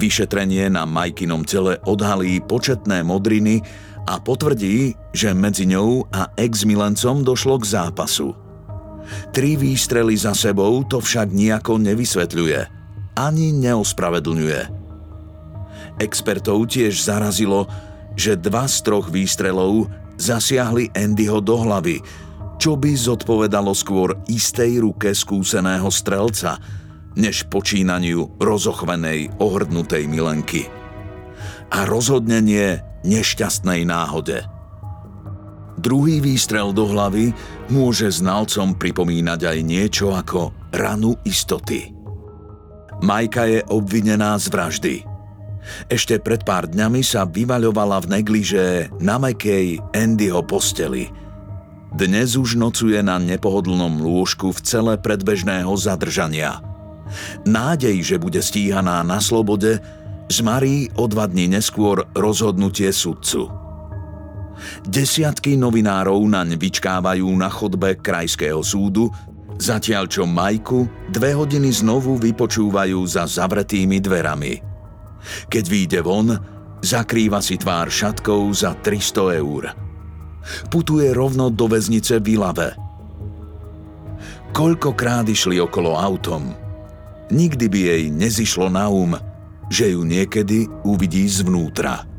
Vyšetrenie 0.00 0.72
na 0.72 0.88
Majkinom 0.88 1.44
tele 1.44 1.76
odhalí 1.84 2.40
početné 2.40 3.04
modriny 3.04 3.60
a 4.08 4.16
potvrdí, 4.16 4.96
že 5.12 5.36
medzi 5.36 5.68
ňou 5.68 6.08
a 6.08 6.32
ex-milencom 6.40 7.20
došlo 7.20 7.60
k 7.60 7.68
zápasu. 7.68 8.32
Tri 9.28 9.60
výstrely 9.60 10.16
za 10.16 10.32
sebou 10.32 10.80
to 10.88 11.04
však 11.04 11.28
nejako 11.36 11.76
nevysvetľuje, 11.76 12.79
ani 13.20 13.52
neospravedlňuje. 13.52 14.60
Expertov 16.00 16.64
tiež 16.72 16.96
zarazilo, 16.96 17.68
že 18.16 18.40
dva 18.40 18.64
z 18.64 18.76
troch 18.80 19.12
výstrelov 19.12 19.92
zasiahli 20.16 20.88
Andyho 20.96 21.44
do 21.44 21.60
hlavy, 21.60 22.00
čo 22.56 22.76
by 22.76 22.92
zodpovedalo 22.96 23.72
skôr 23.76 24.16
istej 24.28 24.80
ruke 24.84 25.12
skúseného 25.12 25.88
strelca, 25.92 26.56
než 27.16 27.48
počínaniu 27.48 28.40
rozochvenej, 28.40 29.36
ohrdnutej 29.40 30.08
milenky. 30.08 30.68
A 31.72 31.84
rozhodne 31.84 32.40
nie 32.40 32.80
nešťastnej 33.04 33.84
náhode. 33.88 34.44
Druhý 35.80 36.20
výstrel 36.20 36.76
do 36.76 36.84
hlavy 36.84 37.32
môže 37.72 38.12
znalcom 38.12 38.76
pripomínať 38.76 39.40
aj 39.48 39.58
niečo 39.64 40.12
ako 40.12 40.52
ranu 40.76 41.16
istoty. 41.24 41.99
Majka 43.00 43.48
je 43.48 43.60
obvinená 43.72 44.36
z 44.36 44.46
vraždy. 44.52 44.94
Ešte 45.88 46.20
pred 46.20 46.44
pár 46.44 46.68
dňami 46.68 47.00
sa 47.00 47.24
vyvaľovala 47.24 48.04
v 48.04 48.20
negliže 48.20 48.64
na 49.00 49.16
mekej 49.16 49.80
Andyho 49.96 50.44
posteli. 50.44 51.08
Dnes 51.96 52.36
už 52.36 52.60
nocuje 52.60 53.00
na 53.00 53.16
nepohodlnom 53.16 54.04
lôžku 54.04 54.52
v 54.52 54.60
cele 54.62 54.94
predbežného 55.00 55.72
zadržania. 55.80 56.60
Nádej, 57.48 58.04
že 58.04 58.16
bude 58.20 58.38
stíhaná 58.44 59.02
na 59.02 59.18
slobode, 59.18 59.80
zmarí 60.30 60.92
o 60.94 61.10
dva 61.10 61.26
dní 61.26 61.50
neskôr 61.50 62.06
rozhodnutie 62.14 62.92
sudcu. 62.94 63.50
Desiatky 64.84 65.56
novinárov 65.56 66.20
naň 66.20 66.60
vyčkávajú 66.60 67.26
na 67.32 67.48
chodbe 67.48 67.96
krajského 67.96 68.60
súdu, 68.60 69.08
zatiaľ 69.60 70.08
čo 70.08 70.24
Majku 70.24 71.12
dve 71.12 71.36
hodiny 71.36 71.68
znovu 71.68 72.16
vypočúvajú 72.16 73.04
za 73.04 73.28
zavretými 73.28 74.00
dverami. 74.00 74.54
Keď 75.52 75.64
vyjde 75.68 76.00
von, 76.00 76.32
zakrýva 76.80 77.44
si 77.44 77.60
tvár 77.60 77.92
šatkou 77.92 78.48
za 78.56 78.72
300 78.72 79.40
eur. 79.44 79.64
Putuje 80.72 81.12
rovno 81.12 81.52
do 81.52 81.68
väznice 81.68 82.16
v 82.24 82.40
Ilave. 82.40 82.72
Koľkokrát 84.50 85.28
išli 85.28 85.62
okolo 85.62 85.94
autom. 85.94 86.56
Nikdy 87.30 87.66
by 87.70 87.80
jej 87.94 88.02
nezišlo 88.10 88.66
na 88.66 88.90
um, 88.90 89.14
že 89.70 89.94
ju 89.94 90.02
niekedy 90.02 90.66
uvidí 90.82 91.30
zvnútra. 91.30 92.09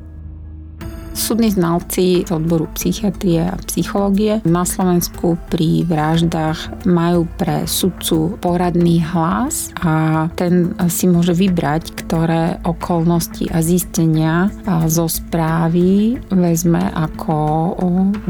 Súdni 1.11 1.51
znalci 1.51 2.23
z 2.27 2.31
odboru 2.31 2.67
psychiatrie 2.75 3.51
a 3.51 3.59
psychológie 3.67 4.39
na 4.47 4.63
Slovensku 4.63 5.35
pri 5.51 5.83
vraždách 5.83 6.87
majú 6.87 7.27
pre 7.35 7.67
sudcu 7.67 8.39
poradný 8.39 9.03
hlas 9.11 9.75
a 9.83 10.27
ten 10.39 10.75
si 10.87 11.07
môže 11.11 11.35
vybrať, 11.35 11.91
ktoré 12.03 12.59
okolnosti 12.63 13.47
a 13.51 13.59
zistenia 13.59 14.51
zo 14.87 15.07
správy 15.11 16.19
vezme 16.31 16.83
ako 16.95 17.35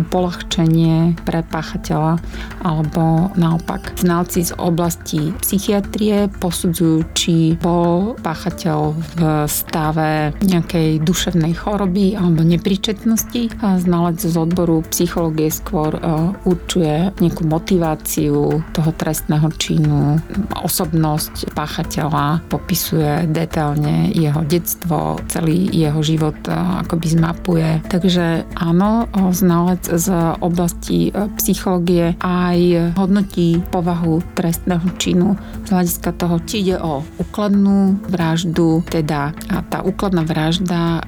polahčenie 0.10 1.18
pre 1.26 1.46
páchateľa 1.46 2.18
alebo 2.66 3.30
naopak. 3.38 3.94
Znalci 3.98 4.46
z 4.50 4.54
oblasti 4.58 5.34
psychiatrie 5.42 6.30
posudzujú, 6.42 6.98
či 7.14 7.36
bol 7.62 8.18
páchateľ 8.22 8.80
v 9.18 9.22
stave 9.46 10.34
nejakej 10.42 11.02
duševnej 11.02 11.54
choroby 11.58 12.18
alebo 12.18 12.42
nepri 12.46 12.71
príčetnosti. 12.72 13.52
A 13.60 13.76
znalec 13.84 14.24
z 14.24 14.32
odboru 14.40 14.80
psychológie 14.88 15.52
skôr 15.52 15.92
e, 15.92 16.00
určuje 16.48 17.12
nejakú 17.20 17.44
motiváciu 17.44 18.64
toho 18.72 18.92
trestného 18.96 19.52
činu, 19.60 20.16
osobnosť 20.64 21.52
páchateľa, 21.52 22.48
popisuje 22.48 23.28
detailne 23.28 24.16
jeho 24.16 24.40
detstvo, 24.48 25.20
celý 25.28 25.68
jeho 25.68 26.00
život 26.00 26.40
e, 26.48 26.56
akoby 26.56 27.08
zmapuje. 27.12 27.70
Takže 27.92 28.48
áno, 28.56 29.12
e, 29.12 29.36
znalec 29.36 29.84
z 29.92 30.08
oblasti 30.40 31.12
psychológie 31.44 32.16
aj 32.24 32.96
hodnotí 32.96 33.60
povahu 33.68 34.24
trestného 34.32 34.88
činu 34.96 35.36
z 35.68 35.76
hľadiska 35.76 36.16
toho, 36.16 36.40
či 36.48 36.64
ide 36.64 36.80
o 36.80 37.04
úkladnú 37.20 38.00
vraždu, 38.08 38.80
teda 38.88 39.36
tá 39.68 39.84
úkladná 39.84 40.24
vražda 40.24 41.02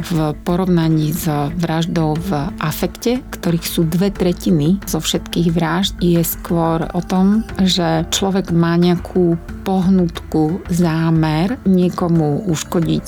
v 0.00 0.32
porovnaní 0.56 1.12
s 1.12 1.28
vraždou 1.60 2.16
v 2.16 2.48
afekte, 2.64 3.20
ktorých 3.28 3.66
sú 3.68 3.84
dve 3.84 4.08
tretiny 4.08 4.80
zo 4.88 5.04
všetkých 5.04 5.52
vražd, 5.52 6.00
je 6.00 6.24
skôr 6.24 6.80
o 6.96 7.04
tom, 7.04 7.44
že 7.60 8.08
človek 8.08 8.56
má 8.56 8.80
nejakú 8.80 9.36
pohnutku, 9.68 10.64
zámer 10.72 11.60
niekomu 11.68 12.48
uškodiť, 12.48 13.06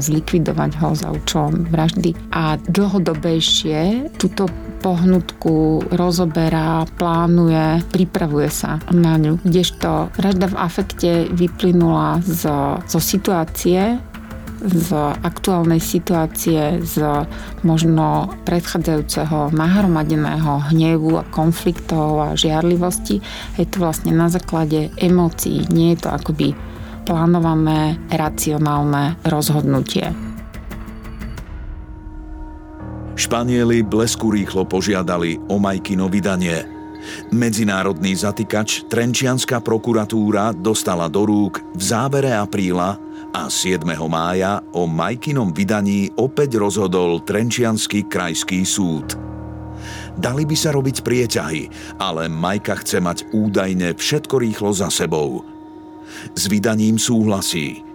zlikvidovať 0.00 0.70
ho 0.80 0.96
za 0.96 1.12
účelom 1.12 1.68
vraždy 1.68 2.16
a 2.32 2.56
dlhodobejšie 2.56 4.08
túto 4.16 4.48
pohnutku 4.80 5.84
rozoberá, 5.92 6.88
plánuje, 6.96 7.84
pripravuje 7.92 8.48
sa 8.48 8.80
na 8.96 9.20
ňu. 9.20 9.36
Kdežto 9.44 10.08
vražda 10.16 10.48
v 10.48 10.56
afekte 10.56 11.10
vyplynula 11.36 12.24
zo, 12.24 12.80
zo 12.88 12.96
situácie, 13.02 14.00
z 14.58 14.90
aktuálnej 15.22 15.78
situácie, 15.78 16.82
z 16.82 17.26
možno 17.62 18.32
predchádzajúceho 18.42 19.54
nahromadeného 19.54 20.74
hnevu 20.74 21.18
a 21.18 21.24
konfliktov 21.30 22.20
a 22.22 22.28
žiarlivosti. 22.34 23.22
Je 23.54 23.66
to 23.66 23.82
vlastne 23.82 24.10
na 24.10 24.26
základe 24.26 24.90
emócií, 24.98 25.66
nie 25.70 25.94
je 25.94 26.06
to 26.06 26.08
akoby 26.10 26.58
plánované, 27.06 27.96
racionálne 28.12 29.16
rozhodnutie. 29.24 30.12
Španieli 33.18 33.82
blesku 33.82 34.30
rýchlo 34.30 34.62
požiadali 34.62 35.42
o 35.50 35.58
Majkino 35.58 36.06
vydanie. 36.06 36.62
Medzinárodný 37.32 38.14
zatýkač 38.14 38.86
Trenčianská 38.86 39.58
prokuratúra 39.64 40.54
dostala 40.54 41.10
do 41.10 41.24
rúk 41.26 41.58
v 41.74 41.82
závere 41.82 42.30
apríla 42.36 43.07
a 43.32 43.52
7. 43.52 43.84
mája 44.08 44.64
o 44.72 44.88
Majkinom 44.88 45.52
vydaní 45.52 46.08
opäť 46.16 46.56
rozhodol 46.56 47.20
Trenčianský 47.20 48.08
krajský 48.08 48.64
súd. 48.64 49.16
Dali 50.18 50.42
by 50.42 50.56
sa 50.58 50.74
robiť 50.74 51.06
prieťahy, 51.06 51.62
ale 52.02 52.26
Majka 52.26 52.80
chce 52.82 52.98
mať 52.98 53.30
údajne 53.30 53.94
všetko 53.94 54.34
rýchlo 54.42 54.70
za 54.74 54.90
sebou. 54.90 55.46
S 56.34 56.50
vydaním 56.50 56.98
súhlasí. 56.98 57.86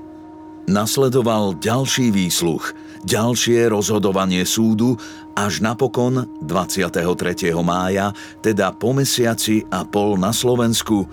Nasledoval 0.64 1.60
ďalší 1.60 2.16
výsluch, 2.16 2.72
ďalšie 3.04 3.68
rozhodovanie 3.68 4.48
súdu 4.48 4.96
až 5.36 5.60
napokon 5.60 6.30
23. 6.40 7.52
mája, 7.60 8.16
teda 8.40 8.72
po 8.72 8.96
mesiaci 8.96 9.68
a 9.68 9.84
pol 9.84 10.16
na 10.16 10.32
Slovensku, 10.32 11.04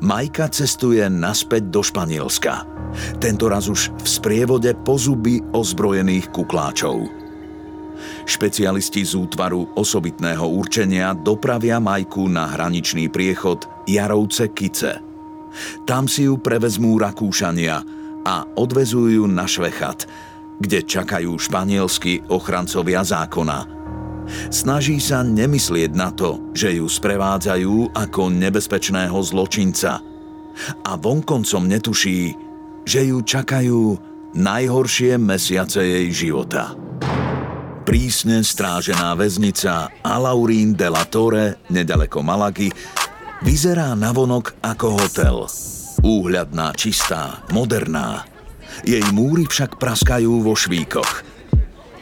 Majka 0.00 0.48
cestuje 0.48 1.04
naspäť 1.12 1.68
do 1.68 1.84
Španielska. 1.84 2.64
Tento 3.20 3.52
raz 3.52 3.68
už 3.68 3.92
v 4.00 4.06
sprievode 4.08 4.72
po 4.80 4.96
zuby 4.96 5.44
ozbrojených 5.52 6.32
kukláčov. 6.32 7.04
Špecialisti 8.24 9.04
z 9.04 9.12
útvaru 9.20 9.76
osobitného 9.76 10.48
určenia 10.48 11.12
dopravia 11.12 11.76
Majku 11.84 12.32
na 12.32 12.48
hraničný 12.48 13.12
priechod 13.12 13.68
Jarovce 13.84 14.48
Kice. 14.56 15.04
Tam 15.84 16.08
si 16.08 16.24
ju 16.24 16.40
prevezmú 16.40 16.96
Rakúšania 16.96 17.84
a 18.24 18.48
odvezujú 18.56 19.28
na 19.28 19.44
Švechat, 19.44 20.08
kde 20.56 20.80
čakajú 20.80 21.36
španielskí 21.36 22.32
ochrancovia 22.32 23.04
zákona– 23.04 23.58
Snaží 24.50 25.02
sa 25.02 25.22
nemyslieť 25.26 25.90
na 25.94 26.10
to, 26.14 26.52
že 26.54 26.78
ju 26.78 26.86
sprevádzajú 26.86 27.94
ako 27.94 28.22
nebezpečného 28.30 29.18
zločinca. 29.20 30.02
A 30.84 30.92
vonkoncom 30.98 31.64
netuší, 31.66 32.34
že 32.84 33.06
ju 33.06 33.22
čakajú 33.22 33.96
najhoršie 34.34 35.18
mesiace 35.18 35.82
jej 35.82 36.08
života. 36.10 36.74
Prísne 37.86 38.46
strážená 38.46 39.18
väznica 39.18 39.90
Alaurín 40.06 40.78
de 40.78 40.86
la 40.86 41.02
Torre, 41.08 41.58
nedaleko 41.72 42.22
Malagy, 42.22 42.70
vyzerá 43.42 43.98
navonok 43.98 44.62
ako 44.62 44.86
hotel. 45.00 45.36
Úhľadná, 46.00 46.70
čistá, 46.78 47.42
moderná. 47.50 48.24
Jej 48.86 49.02
múry 49.10 49.44
však 49.44 49.76
praskajú 49.76 50.40
vo 50.44 50.54
švíkoch. 50.54 51.29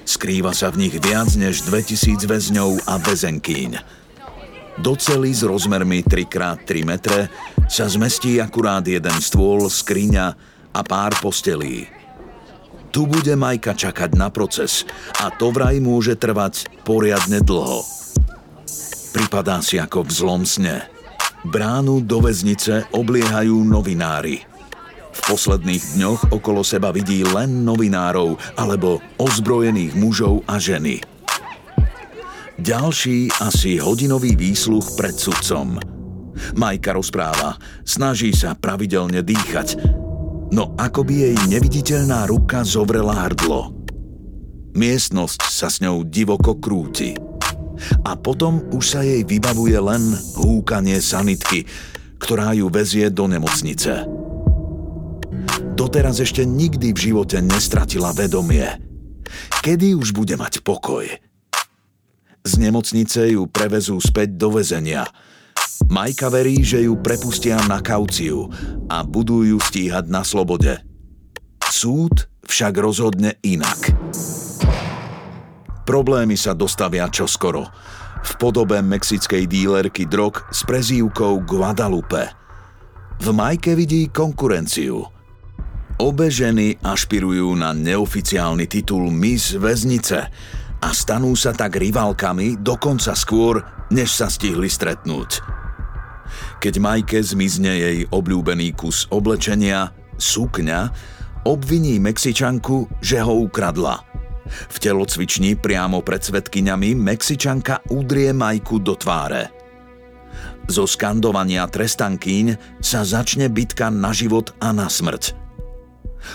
Skrýva 0.09 0.57
sa 0.57 0.73
v 0.73 0.89
nich 0.89 0.97
viac 0.97 1.37
než 1.37 1.69
2000 1.69 2.25
väzňov 2.25 2.89
a 2.89 2.97
väzenkýň. 2.97 3.77
Do 4.81 4.97
cely 4.97 5.37
s 5.37 5.45
rozmermi 5.45 6.01
3x3 6.01 6.71
metre 6.81 7.29
sa 7.69 7.85
zmestí 7.85 8.41
akurát 8.41 8.81
jeden 8.89 9.13
stôl, 9.21 9.69
skriňa 9.69 10.27
a 10.73 10.81
pár 10.81 11.13
postelí. 11.21 11.93
Tu 12.89 13.05
bude 13.05 13.37
Majka 13.37 13.77
čakať 13.77 14.17
na 14.17 14.33
proces 14.33 14.89
a 15.21 15.29
to 15.29 15.53
vraj 15.53 15.77
môže 15.77 16.17
trvať 16.17 16.73
poriadne 16.89 17.45
dlho. 17.45 17.85
Pripadá 19.13 19.61
si 19.61 19.77
ako 19.77 20.09
v 20.09 20.11
zlom 20.15 20.43
sne. 20.49 20.89
Bránu 21.45 22.01
do 22.01 22.25
väznice 22.25 22.89
obliehajú 22.97 23.61
novinári. 23.61 24.41
V 25.19 25.35
posledných 25.35 25.99
dňoch 25.99 26.31
okolo 26.31 26.63
seba 26.63 26.95
vidí 26.95 27.27
len 27.27 27.67
novinárov 27.67 28.39
alebo 28.55 29.03
ozbrojených 29.19 29.99
mužov 29.99 30.47
a 30.47 30.63
ženy. 30.63 31.03
Ďalší 32.59 33.31
asi 33.39 33.79
hodinový 33.79 34.35
výsluch 34.35 34.99
pred 34.99 35.15
sudcom. 35.15 35.79
Majka 36.59 36.95
rozpráva, 36.95 37.59
snaží 37.87 38.35
sa 38.35 38.55
pravidelne 38.59 39.23
dýchať, 39.23 39.79
no 40.51 40.75
ako 40.75 41.07
by 41.07 41.15
jej 41.31 41.37
neviditeľná 41.47 42.27
ruka 42.27 42.67
zovrela 42.67 43.15
hrdlo. 43.27 43.75
Miestnosť 44.75 45.41
sa 45.47 45.71
s 45.71 45.79
ňou 45.83 46.07
divoko 46.07 46.59
krúti. 46.59 47.15
A 48.03 48.19
potom 48.19 48.63
už 48.75 48.85
sa 48.87 49.01
jej 49.07 49.23
vybavuje 49.23 49.79
len 49.79 50.03
húkanie 50.35 50.99
sanitky, 50.99 51.63
ktorá 52.19 52.51
ju 52.59 52.67
vezie 52.67 53.07
do 53.11 53.31
nemocnice. 53.31 54.18
Doteraz 55.79 56.19
ešte 56.19 56.43
nikdy 56.43 56.91
v 56.91 56.99
živote 56.99 57.39
nestratila 57.39 58.11
vedomie. 58.11 58.67
Kedy 59.63 59.95
už 59.95 60.11
bude 60.11 60.35
mať 60.35 60.67
pokoj? 60.67 61.07
Z 62.43 62.53
nemocnice 62.59 63.31
ju 63.31 63.47
prevezú 63.47 64.03
späť 64.03 64.35
do 64.35 64.59
väzenia. 64.59 65.07
Majka 65.87 66.35
verí, 66.35 66.67
že 66.67 66.83
ju 66.83 66.99
prepustia 66.99 67.63
na 67.71 67.79
kauciu 67.79 68.51
a 68.91 69.07
budú 69.07 69.47
ju 69.47 69.63
stíhať 69.63 70.11
na 70.11 70.27
slobode. 70.27 70.83
Súd 71.63 72.27
však 72.43 72.75
rozhodne 72.75 73.39
inak. 73.47 73.95
Problémy 75.87 76.35
sa 76.35 76.59
dostavia 76.59 77.07
čoskoro. 77.07 77.71
V 78.27 78.33
podobe 78.43 78.83
mexickej 78.83 79.47
dílerky 79.47 80.11
drog 80.11 80.43
s 80.51 80.67
prezývkou 80.67 81.47
Guadalupe. 81.47 82.35
V 83.23 83.31
Majke 83.31 83.79
vidí 83.79 84.11
konkurenciu– 84.11 85.07
Obe 85.99 86.31
ženy 86.31 86.79
ašpirujú 86.79 87.59
na 87.59 87.75
neoficiálny 87.75 88.71
titul 88.71 89.11
Miss 89.11 89.59
Väznice 89.59 90.31
a 90.79 90.89
stanú 90.95 91.35
sa 91.35 91.51
tak 91.51 91.75
rivalkami 91.75 92.63
dokonca 92.63 93.19
skôr, 93.19 93.67
než 93.91 94.15
sa 94.15 94.31
stihli 94.31 94.71
stretnúť. 94.71 95.43
Keď 96.63 96.75
Majke 96.79 97.19
zmizne 97.19 97.75
jej 97.75 97.99
obľúbený 98.15 98.79
kus 98.79 99.11
oblečenia, 99.11 99.91
sukňa, 100.15 100.81
obviní 101.43 101.99
Mexičanku, 101.99 103.03
že 103.03 103.19
ho 103.19 103.35
ukradla. 103.43 103.99
V 104.71 104.77
telocvični 104.79 105.59
priamo 105.59 106.07
pred 106.07 106.23
svetkyňami 106.23 106.95
Mexičanka 106.95 107.91
udrie 107.91 108.31
Majku 108.31 108.79
do 108.79 108.95
tváre. 108.95 109.51
Zo 110.71 110.87
skandovania 110.87 111.67
trestankyň 111.67 112.79
sa 112.79 113.03
začne 113.03 113.51
bitka 113.51 113.91
na 113.91 114.15
život 114.15 114.55
a 114.63 114.71
na 114.71 114.87
smrť. 114.87 115.48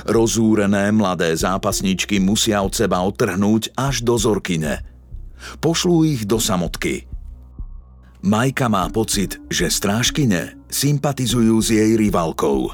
Rozúrené 0.08 0.92
mladé 0.92 1.36
zápasničky 1.36 2.20
musia 2.20 2.64
od 2.64 2.74
seba 2.74 3.04
otrhnúť 3.04 3.76
až 3.76 4.04
do 4.04 4.16
zorkyne. 4.16 4.84
Pošlú 5.60 6.08
ich 6.08 6.24
do 6.24 6.40
samotky. 6.40 7.08
Majka 8.24 8.72
má 8.72 8.88
pocit, 8.88 9.36
že 9.52 9.68
strážkyne 9.68 10.56
sympatizujú 10.72 11.60
s 11.60 11.76
jej 11.76 12.00
rivalkou. 12.00 12.72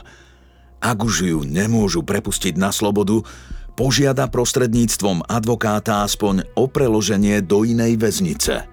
Ak 0.78 1.02
už 1.02 1.16
ju 1.26 1.40
nemôžu 1.42 2.06
prepustiť 2.06 2.54
na 2.54 2.70
slobodu, 2.70 3.26
požiada 3.74 4.30
prostredníctvom 4.30 5.26
advokáta 5.26 6.06
aspoň 6.06 6.46
o 6.54 6.70
preloženie 6.70 7.42
do 7.42 7.66
inej 7.66 7.98
väznice. 7.98 8.70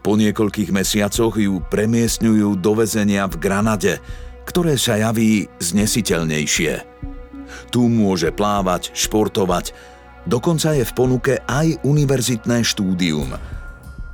Po 0.00 0.16
niekoľkých 0.16 0.72
mesiacoch 0.72 1.36
ju 1.36 1.60
premiestňujú 1.72 2.60
do 2.60 2.72
väzenia 2.76 3.24
v 3.28 3.36
Granade, 3.40 4.00
ktoré 4.48 4.76
sa 4.80 4.96
javí 4.96 5.48
znesiteľnejšie. 5.60 6.89
Tu 7.70 7.86
môže 7.86 8.30
plávať, 8.34 8.92
športovať, 8.94 9.72
dokonca 10.26 10.74
je 10.76 10.84
v 10.84 10.92
ponuke 10.96 11.34
aj 11.44 11.82
univerzitné 11.86 12.62
štúdium. 12.64 13.34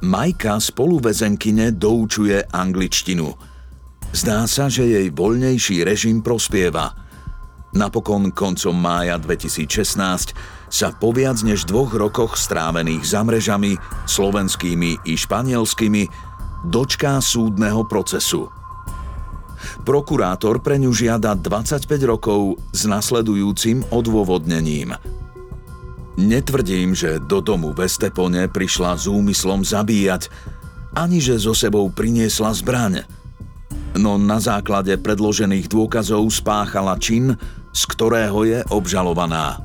Majka 0.05 0.61
spoluväzenkyne 0.61 1.73
doučuje 1.75 2.45
angličtinu. 2.53 3.33
Zdá 4.13 4.45
sa, 4.47 4.69
že 4.69 4.87
jej 4.87 5.09
voľnejší 5.11 5.83
režim 5.83 6.21
prospieva. 6.21 6.95
Napokon 7.77 8.33
koncom 8.33 8.73
mája 8.73 9.21
2016 9.21 10.33
sa 10.73 10.89
po 10.97 11.13
viac 11.13 11.37
než 11.45 11.69
dvoch 11.69 11.93
rokoch 11.93 12.41
strávených 12.41 13.05
za 13.05 13.21
mrežami, 13.21 13.77
slovenskými 14.09 15.05
i 15.05 15.13
španielskými, 15.19 16.09
dočká 16.65 17.21
súdneho 17.21 17.85
procesu– 17.85 18.49
Prokurátor 19.85 20.61
pre 20.63 20.81
ňu 20.81 20.93
žiada 20.93 21.37
25 21.37 21.87
rokov 22.07 22.59
s 22.73 22.85
nasledujúcim 22.89 23.87
odôvodnením. 23.93 24.97
Netvrdím, 26.17 26.97
že 26.97 27.21
do 27.21 27.45
domu 27.45 27.77
v 27.77 27.85
Estepone 27.85 28.49
prišla 28.49 28.97
s 28.97 29.05
úmyslom 29.05 29.61
zabíjať, 29.61 30.33
ani 30.97 31.21
že 31.21 31.37
so 31.37 31.53
sebou 31.53 31.93
priniesla 31.93 32.57
zbraň. 32.57 33.05
No 34.01 34.17
na 34.17 34.41
základe 34.41 34.97
predložených 34.97 35.69
dôkazov 35.69 36.25
spáchala 36.33 36.97
čin, 36.97 37.37
z 37.77 37.83
ktorého 37.93 38.49
je 38.49 38.61
obžalovaná. 38.73 39.61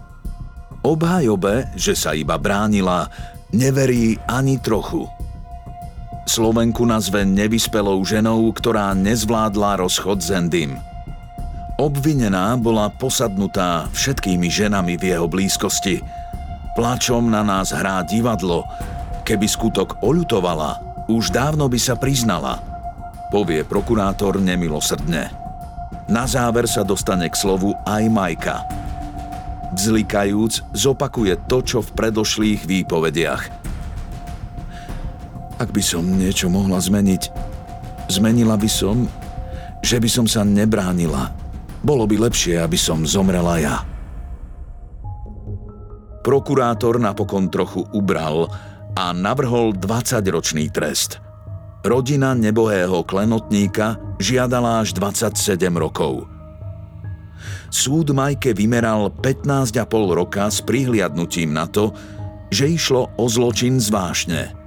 Obhajobe, 0.83 1.71
že 1.79 1.95
sa 1.95 2.11
iba 2.11 2.35
bránila, 2.35 3.07
neverí 3.55 4.19
ani 4.27 4.59
trochu– 4.59 5.07
Slovenku 6.31 6.87
nazve 6.87 7.27
nevyspelou 7.27 7.99
ženou, 8.07 8.47
ktorá 8.55 8.95
nezvládla 8.95 9.83
rozchod 9.83 10.23
s 10.23 10.31
Endym. 10.31 10.79
Obvinená 11.75 12.55
bola 12.55 12.87
posadnutá 12.87 13.91
všetkými 13.91 14.47
ženami 14.47 14.95
v 14.95 15.11
jeho 15.11 15.27
blízkosti. 15.27 15.99
Plačom 16.71 17.27
na 17.27 17.43
nás 17.43 17.75
hrá 17.75 17.99
divadlo. 18.07 18.63
Keby 19.27 19.43
skutok 19.43 19.99
oľutovala, 19.99 20.79
už 21.11 21.35
dávno 21.35 21.67
by 21.67 21.75
sa 21.75 21.99
priznala, 21.99 22.63
povie 23.27 23.67
prokurátor 23.67 24.39
nemilosrdne. 24.39 25.35
Na 26.07 26.23
záver 26.31 26.63
sa 26.63 26.87
dostane 26.87 27.27
k 27.27 27.35
slovu 27.35 27.75
aj 27.83 28.07
Majka. 28.07 28.63
Vzlikajúc, 29.75 30.63
zopakuje 30.71 31.35
to, 31.51 31.59
čo 31.59 31.83
v 31.83 31.91
predošlých 31.91 32.63
výpovediach– 32.63 33.43
ak 35.61 35.69
by 35.69 35.83
som 35.85 36.01
niečo 36.01 36.49
mohla 36.49 36.81
zmeniť, 36.81 37.29
zmenila 38.09 38.57
by 38.57 38.65
som, 38.65 39.05
že 39.85 40.01
by 40.01 40.09
som 40.09 40.25
sa 40.25 40.41
nebránila. 40.41 41.29
Bolo 41.85 42.09
by 42.09 42.29
lepšie, 42.29 42.57
aby 42.57 42.77
som 42.77 43.05
zomrela 43.05 43.61
ja. 43.61 43.77
Prokurátor 46.25 46.97
napokon 46.97 47.49
trochu 47.53 47.85
ubral 47.93 48.49
a 48.97 49.13
navrhol 49.13 49.73
20-ročný 49.77 50.69
trest. 50.73 51.21
Rodina 51.81 52.37
nebohého 52.37 53.01
klenotníka 53.05 53.97
žiadala 54.21 54.85
až 54.85 54.93
27 54.97 55.37
rokov. 55.77 56.29
Súd 57.73 58.13
Majke 58.13 58.53
vymeral 58.53 59.09
15,5 59.09 59.81
roka 60.13 60.45
s 60.45 60.61
prihliadnutím 60.61 61.53
na 61.53 61.65
to, 61.65 61.89
že 62.53 62.69
išlo 62.69 63.13
o 63.17 63.25
zločin 63.25 63.81
zvášne– 63.81 64.53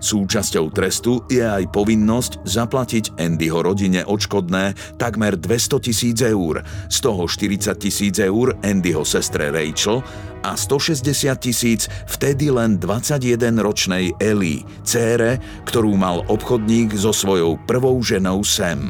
Súčasťou 0.00 0.72
trestu 0.72 1.20
je 1.28 1.44
aj 1.44 1.76
povinnosť 1.76 2.40
zaplatiť 2.48 3.20
Andyho 3.20 3.60
rodine 3.60 4.00
odškodné 4.00 4.96
takmer 4.96 5.36
200 5.36 5.76
tisíc 5.84 6.24
eur, 6.24 6.64
z 6.88 6.98
toho 7.04 7.28
40 7.28 7.76
tisíc 7.76 8.16
eur 8.16 8.56
Andyho 8.64 9.04
sestre 9.04 9.52
Rachel 9.52 10.00
a 10.40 10.56
160 10.56 11.04
tisíc 11.36 11.84
vtedy 12.08 12.48
len 12.48 12.80
21-ročnej 12.80 14.16
Ellie, 14.16 14.64
cére, 14.88 15.36
ktorú 15.68 15.92
mal 16.00 16.24
obchodník 16.32 16.96
so 16.96 17.12
svojou 17.12 17.60
prvou 17.68 18.00
ženou 18.00 18.40
Sam. 18.40 18.88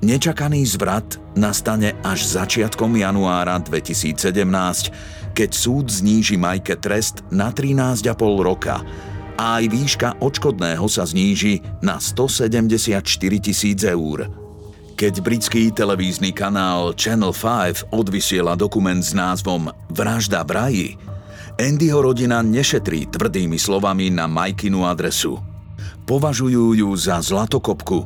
Nečakaný 0.00 0.64
zvrat 0.64 1.20
nastane 1.36 1.92
až 2.00 2.24
začiatkom 2.24 2.96
januára 2.96 3.60
2017, 3.60 4.16
keď 5.36 5.50
súd 5.52 5.92
zníži 5.92 6.40
Majke 6.40 6.80
trest 6.80 7.20
na 7.28 7.52
13,5 7.52 8.16
roka 8.40 8.80
a 9.40 9.56
aj 9.56 9.72
výška 9.72 10.08
odškodného 10.20 10.84
sa 10.84 11.08
zníži 11.08 11.64
na 11.80 11.96
174 11.96 13.00
tisíc 13.40 13.80
eur. 13.88 14.28
Keď 15.00 15.14
britský 15.24 15.72
televízny 15.72 16.36
kanál 16.36 16.92
Channel 16.92 17.32
5 17.32 17.88
odvysiela 17.88 18.52
dokument 18.52 19.00
s 19.00 19.16
názvom 19.16 19.72
Vražda 19.88 20.44
v 20.44 20.50
raji, 20.52 20.88
Andyho 21.56 22.04
rodina 22.04 22.44
nešetrí 22.44 23.08
tvrdými 23.08 23.56
slovami 23.56 24.12
na 24.12 24.28
Majkinu 24.28 24.84
adresu. 24.84 25.40
Považujú 26.04 26.76
ju 26.76 26.88
za 27.00 27.16
zlatokopku, 27.24 28.04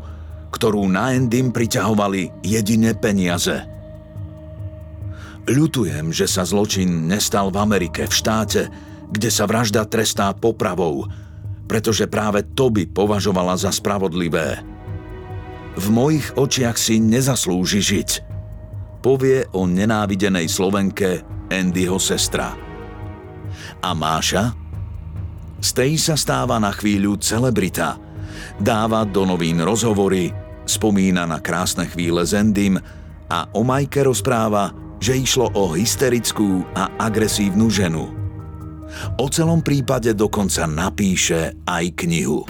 ktorú 0.54 0.86
na 0.86 1.18
Endym 1.18 1.50
priťahovali 1.50 2.46
jedine 2.46 2.94
peniaze. 2.94 3.58
Ľutujem, 5.50 6.14
že 6.14 6.30
sa 6.30 6.46
zločin 6.46 7.10
nestal 7.10 7.50
v 7.50 7.58
Amerike, 7.58 8.06
v 8.06 8.14
štáte, 8.14 8.70
kde 9.10 9.30
sa 9.34 9.50
vražda 9.50 9.82
trestá 9.82 10.30
popravou, 10.30 11.10
pretože 11.64 12.04
práve 12.08 12.44
to 12.54 12.68
by 12.68 12.84
považovala 12.88 13.56
za 13.56 13.72
spravodlivé. 13.72 14.60
V 15.74 15.86
mojich 15.90 16.30
očiach 16.38 16.78
si 16.78 17.02
nezaslúži 17.02 17.82
žiť, 17.82 18.10
povie 19.02 19.44
o 19.52 19.66
nenávidenej 19.66 20.46
Slovenke 20.46 21.26
Andyho 21.50 21.98
sestra. 21.98 22.54
A 23.82 23.90
Máša? 23.92 24.54
Z 25.60 25.70
tej 25.72 25.92
sa 25.96 26.14
stáva 26.14 26.60
na 26.60 26.70
chvíľu 26.70 27.16
celebrita. 27.18 27.96
Dáva 28.60 29.02
do 29.08 29.24
novín 29.24 29.60
rozhovory, 29.64 30.30
spomína 30.68 31.24
na 31.24 31.40
krásne 31.40 31.88
chvíle 31.88 32.22
s 32.24 32.36
Endym 32.36 32.76
a 33.28 33.48
o 33.56 33.64
Majke 33.64 34.04
rozpráva, 34.04 34.72
že 35.00 35.16
išlo 35.16 35.52
o 35.52 35.72
hysterickú 35.72 36.64
a 36.76 36.88
agresívnu 37.00 37.68
ženu. 37.68 38.23
O 39.18 39.26
celom 39.30 39.60
prípade 39.60 40.12
dokonca 40.12 40.66
napíše 40.68 41.54
aj 41.66 41.84
knihu. 42.04 42.44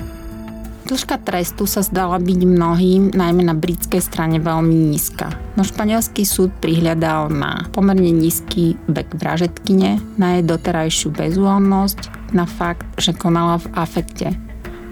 Dĺžka 0.84 1.16
trestu 1.24 1.64
sa 1.64 1.80
zdala 1.80 2.20
byť 2.20 2.40
mnohým, 2.44 3.16
najmä 3.16 3.48
na 3.48 3.56
britskej 3.56 4.04
strane, 4.04 4.36
veľmi 4.36 4.92
nízka. 4.92 5.32
No 5.56 5.64
španielský 5.64 6.28
súd 6.28 6.52
prihľadal 6.60 7.32
na 7.32 7.64
pomerne 7.72 8.12
nízky 8.12 8.76
vek 8.92 9.16
vražetkine, 9.16 9.96
na 10.20 10.36
jej 10.36 10.44
doterajšiu 10.44 11.08
bezúhonnosť, 11.16 12.36
na 12.36 12.44
fakt, 12.44 12.84
že 13.00 13.16
konala 13.16 13.64
v 13.64 13.72
afekte, 13.72 14.28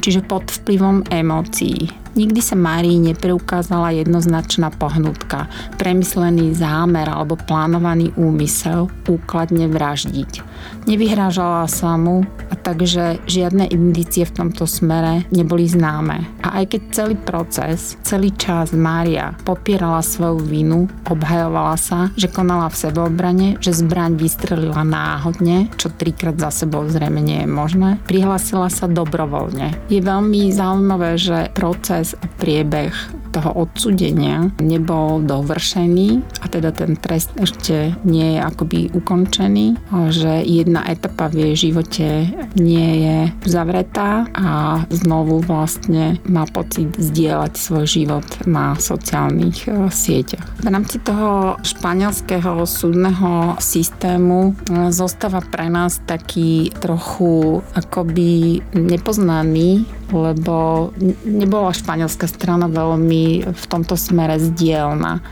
čiže 0.00 0.24
pod 0.24 0.48
vplyvom 0.48 1.04
emócií. 1.12 1.92
Nikdy 2.12 2.40
sa 2.44 2.56
Márii 2.60 3.00
nepreukázala 3.00 3.96
jednoznačná 3.96 4.68
pohnutka, 4.76 5.48
premyslený 5.80 6.52
zámer 6.52 7.08
alebo 7.08 7.40
plánovaný 7.40 8.12
úmysel 8.20 8.92
úkladne 9.08 9.64
vraždiť. 9.72 10.44
Nevyhrážala 10.84 11.64
sa 11.70 11.96
mu 11.96 12.26
a 12.50 12.54
takže 12.58 13.22
žiadne 13.24 13.70
indície 13.70 14.28
v 14.28 14.34
tomto 14.44 14.68
smere 14.68 15.24
neboli 15.32 15.64
známe. 15.64 16.28
A 16.44 16.62
aj 16.62 16.74
keď 16.76 16.82
celý 16.92 17.14
proces, 17.16 17.96
celý 18.04 18.34
čas 18.34 18.76
Mária 18.76 19.32
popierala 19.46 20.04
svoju 20.04 20.42
vinu, 20.42 20.90
obhajovala 21.08 21.76
sa, 21.80 22.12
že 22.18 22.28
konala 22.28 22.68
v 22.68 22.80
sebeobrane, 22.82 23.48
že 23.62 23.72
zbraň 23.72 24.20
vystrelila 24.20 24.84
náhodne, 24.84 25.72
čo 25.80 25.88
trikrát 25.88 26.36
za 26.36 26.50
sebou 26.52 26.84
zrejme 26.86 27.24
nie 27.24 27.46
je 27.46 27.48
možné, 27.48 27.96
prihlásila 28.04 28.68
sa 28.68 28.84
dobrovoľne. 28.90 29.88
Je 29.88 30.02
veľmi 30.02 30.50
zaujímavé, 30.50 31.16
že 31.16 31.48
proces 31.54 32.01
a 32.18 32.26
priebeh 32.42 32.90
toho 33.32 33.64
odsudenia 33.64 34.52
nebol 34.60 35.24
dovršený 35.24 36.20
a 36.44 36.46
teda 36.52 36.74
ten 36.76 37.00
trest 37.00 37.32
ešte 37.40 37.96
nie 38.04 38.36
je 38.36 38.40
akoby 38.44 38.92
ukončený, 38.92 39.80
že 40.12 40.44
jedna 40.44 40.84
etapa 40.84 41.32
v 41.32 41.48
jej 41.48 41.70
živote 41.70 42.28
nie 42.60 42.90
je 43.08 43.18
zavretá 43.48 44.28
a 44.36 44.82
znovu 44.92 45.40
vlastne 45.40 46.20
má 46.28 46.44
pocit 46.44 46.92
zdieľať 47.00 47.52
svoj 47.56 47.86
život 47.88 48.26
na 48.44 48.76
sociálnych 48.76 49.64
e, 49.64 49.88
sieťach. 49.88 50.44
V 50.60 50.68
rámci 50.68 51.00
toho 51.00 51.56
španielského 51.64 52.68
súdneho 52.68 53.56
systému 53.56 54.52
e, 54.52 54.92
zostáva 54.92 55.40
pre 55.40 55.72
nás 55.72 56.04
taký 56.04 56.68
trochu 56.82 57.64
akoby 57.72 58.60
nepoznaný 58.76 59.88
lebo 60.12 60.92
nebola 61.24 61.72
španielská 61.72 62.28
strana 62.28 62.68
veľmi 62.68 63.48
v 63.48 63.64
tomto 63.66 63.96
smere 63.96 64.36
zdielna. 64.36 65.24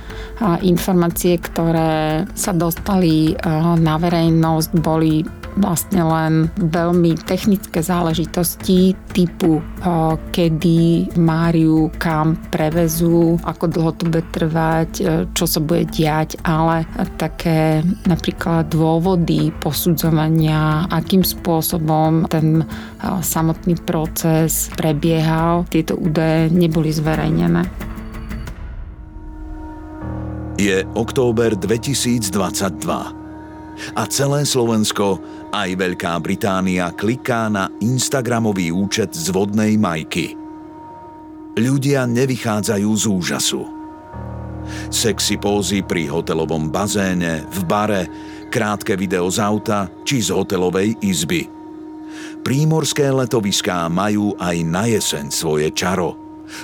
Informácie, 0.65 1.37
ktoré 1.37 2.25
sa 2.33 2.57
dostali 2.57 3.37
na 3.77 3.95
verejnosť, 4.01 4.71
boli 4.81 5.23
vlastne 5.59 6.03
len 6.05 6.33
veľmi 6.59 7.19
technické 7.27 7.83
záležitosti 7.83 8.95
typu 9.11 9.59
kedy 10.31 11.11
Máriu 11.17 11.91
kam 11.99 12.37
prevezú, 12.53 13.41
ako 13.43 13.65
dlho 13.67 13.93
to 13.97 14.05
bude 14.07 14.25
trvať, 14.31 14.91
čo 15.35 15.45
sa 15.49 15.59
bude 15.59 15.89
diať, 15.89 16.37
ale 16.47 16.87
také 17.19 17.83
napríklad 18.07 18.69
dôvody 18.71 19.51
posudzovania, 19.59 20.87
akým 20.93 21.25
spôsobom 21.27 22.29
ten 22.31 22.63
samotný 23.03 23.81
proces 23.83 24.71
prebiehal, 24.77 25.67
tieto 25.73 25.97
údaje 25.97 26.53
neboli 26.53 26.93
zverejnené. 26.93 27.65
Je 30.61 30.85
október 30.93 31.57
2022 31.57 33.17
a 33.97 34.03
celé 34.13 34.45
Slovensko 34.45 35.17
aj 35.51 35.71
Veľká 35.75 36.15
Británia 36.23 36.95
kliká 36.95 37.51
na 37.51 37.67
Instagramový 37.83 38.71
účet 38.71 39.11
z 39.11 39.35
vodnej 39.35 39.75
majky. 39.75 40.39
Ľudia 41.59 42.07
nevychádzajú 42.07 42.91
z 42.95 43.05
úžasu. 43.11 43.63
Sexy 44.91 45.37
pózy 45.43 45.83
pri 45.83 46.07
hotelovom 46.07 46.71
bazéne, 46.71 47.43
v 47.51 47.61
bare, 47.67 48.03
krátke 48.47 48.95
video 48.95 49.27
z 49.27 49.43
auta 49.43 49.91
či 50.07 50.23
z 50.23 50.31
hotelovej 50.31 50.95
izby. 51.03 51.51
Prímorské 52.47 53.11
letoviská 53.11 53.91
majú 53.91 54.39
aj 54.39 54.57
na 54.63 54.87
jeseň 54.87 55.29
svoje 55.35 55.75
čaro. 55.75 56.15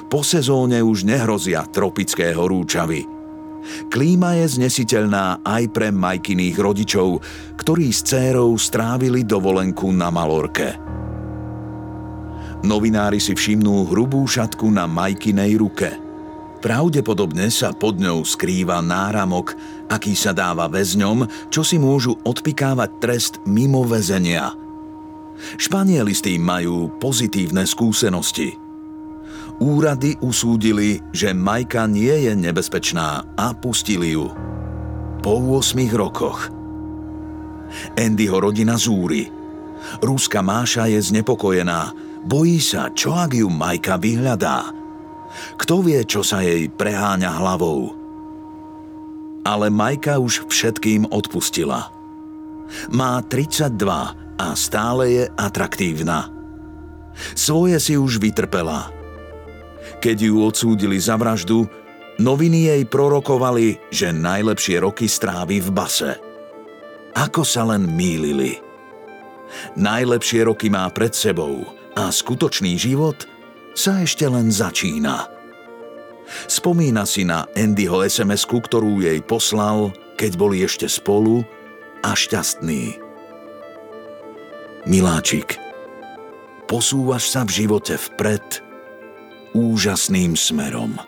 Po 0.06 0.22
sezóne 0.22 0.78
už 0.82 1.06
nehrozia 1.06 1.66
tropické 1.66 2.30
horúčavy– 2.34 3.06
Klíma 3.88 4.38
je 4.42 4.46
znesiteľná 4.58 5.42
aj 5.42 5.62
pre 5.72 5.88
Majkyných 5.94 6.56
rodičov, 6.58 7.22
ktorí 7.58 7.90
s 7.90 8.06
cérou 8.06 8.54
strávili 8.58 9.22
dovolenku 9.22 9.90
na 9.94 10.10
Malorke. 10.10 10.78
Novinári 12.66 13.22
si 13.22 13.36
všimnú 13.36 13.86
hrubú 13.92 14.26
šatku 14.26 14.66
na 14.72 14.90
Majkinej 14.90 15.52
ruke. 15.60 15.90
Pravdepodobne 16.58 17.46
sa 17.52 17.70
pod 17.70 18.00
ňou 18.00 18.26
skrýva 18.26 18.82
náramok, 18.82 19.54
aký 19.86 20.18
sa 20.18 20.34
dáva 20.34 20.66
väzňom, 20.66 21.48
čo 21.52 21.62
si 21.62 21.78
môžu 21.78 22.18
odpikávať 22.26 22.90
trest 22.98 23.34
mimo 23.46 23.86
väzenia. 23.86 24.50
Španieli 25.60 26.16
s 26.16 26.24
tým 26.24 26.42
majú 26.42 26.90
pozitívne 26.96 27.68
skúsenosti– 27.68 28.56
Úrady 29.56 30.20
usúdili, 30.20 31.00
že 31.16 31.32
Majka 31.32 31.88
nie 31.88 32.28
je 32.28 32.36
nebezpečná 32.36 33.24
a 33.40 33.56
pustili 33.56 34.12
ju. 34.12 34.28
Po 35.24 35.32
8 35.40 35.80
rokoch. 35.96 36.52
Andyho 37.96 38.36
rodina 38.36 38.76
zúri. 38.76 39.32
Rúska 40.04 40.44
Máša 40.44 40.92
je 40.92 41.00
znepokojená. 41.00 41.96
Bojí 42.28 42.60
sa, 42.60 42.92
čo 42.92 43.16
ak 43.16 43.32
ju 43.32 43.48
Majka 43.48 43.96
vyhľadá. 43.96 44.76
Kto 45.56 45.80
vie, 45.80 46.04
čo 46.04 46.20
sa 46.20 46.44
jej 46.44 46.68
preháňa 46.68 47.40
hlavou. 47.40 47.96
Ale 49.40 49.72
Majka 49.72 50.20
už 50.20 50.52
všetkým 50.52 51.08
odpustila. 51.08 51.88
Má 52.92 53.24
32 53.24 53.72
a 54.36 54.46
stále 54.52 55.04
je 55.16 55.24
atraktívna. 55.32 56.28
Svoje 57.32 57.80
si 57.80 57.96
už 57.96 58.20
vytrpela– 58.20 58.92
keď 60.00 60.16
ju 60.28 60.34
odsúdili 60.44 61.00
za 61.00 61.16
vraždu, 61.16 61.66
noviny 62.20 62.72
jej 62.72 62.82
prorokovali, 62.88 63.80
že 63.92 64.12
najlepšie 64.12 64.80
roky 64.80 65.06
strávi 65.08 65.60
v 65.60 65.70
base. 65.72 66.12
Ako 67.16 67.44
sa 67.44 67.64
len 67.64 67.88
mýlili. 67.88 68.60
Najlepšie 69.78 70.44
roky 70.44 70.68
má 70.68 70.88
pred 70.92 71.16
sebou 71.16 71.64
a 71.96 72.12
skutočný 72.12 72.76
život 72.76 73.24
sa 73.72 74.04
ešte 74.04 74.28
len 74.28 74.52
začína. 74.52 75.32
Spomína 76.50 77.06
si 77.06 77.22
na 77.22 77.46
Andyho 77.54 78.02
sms 78.02 78.50
ktorú 78.50 78.98
jej 79.00 79.22
poslal, 79.22 79.94
keď 80.18 80.32
boli 80.34 80.66
ešte 80.66 80.90
spolu 80.90 81.46
a 82.02 82.12
šťastní. 82.12 82.98
Miláčik, 84.86 85.56
posúvaš 86.66 87.30
sa 87.30 87.46
v 87.46 87.64
živote 87.64 87.94
vpred– 87.94 88.44
úžasným 89.56 90.36
smerom. 90.36 91.00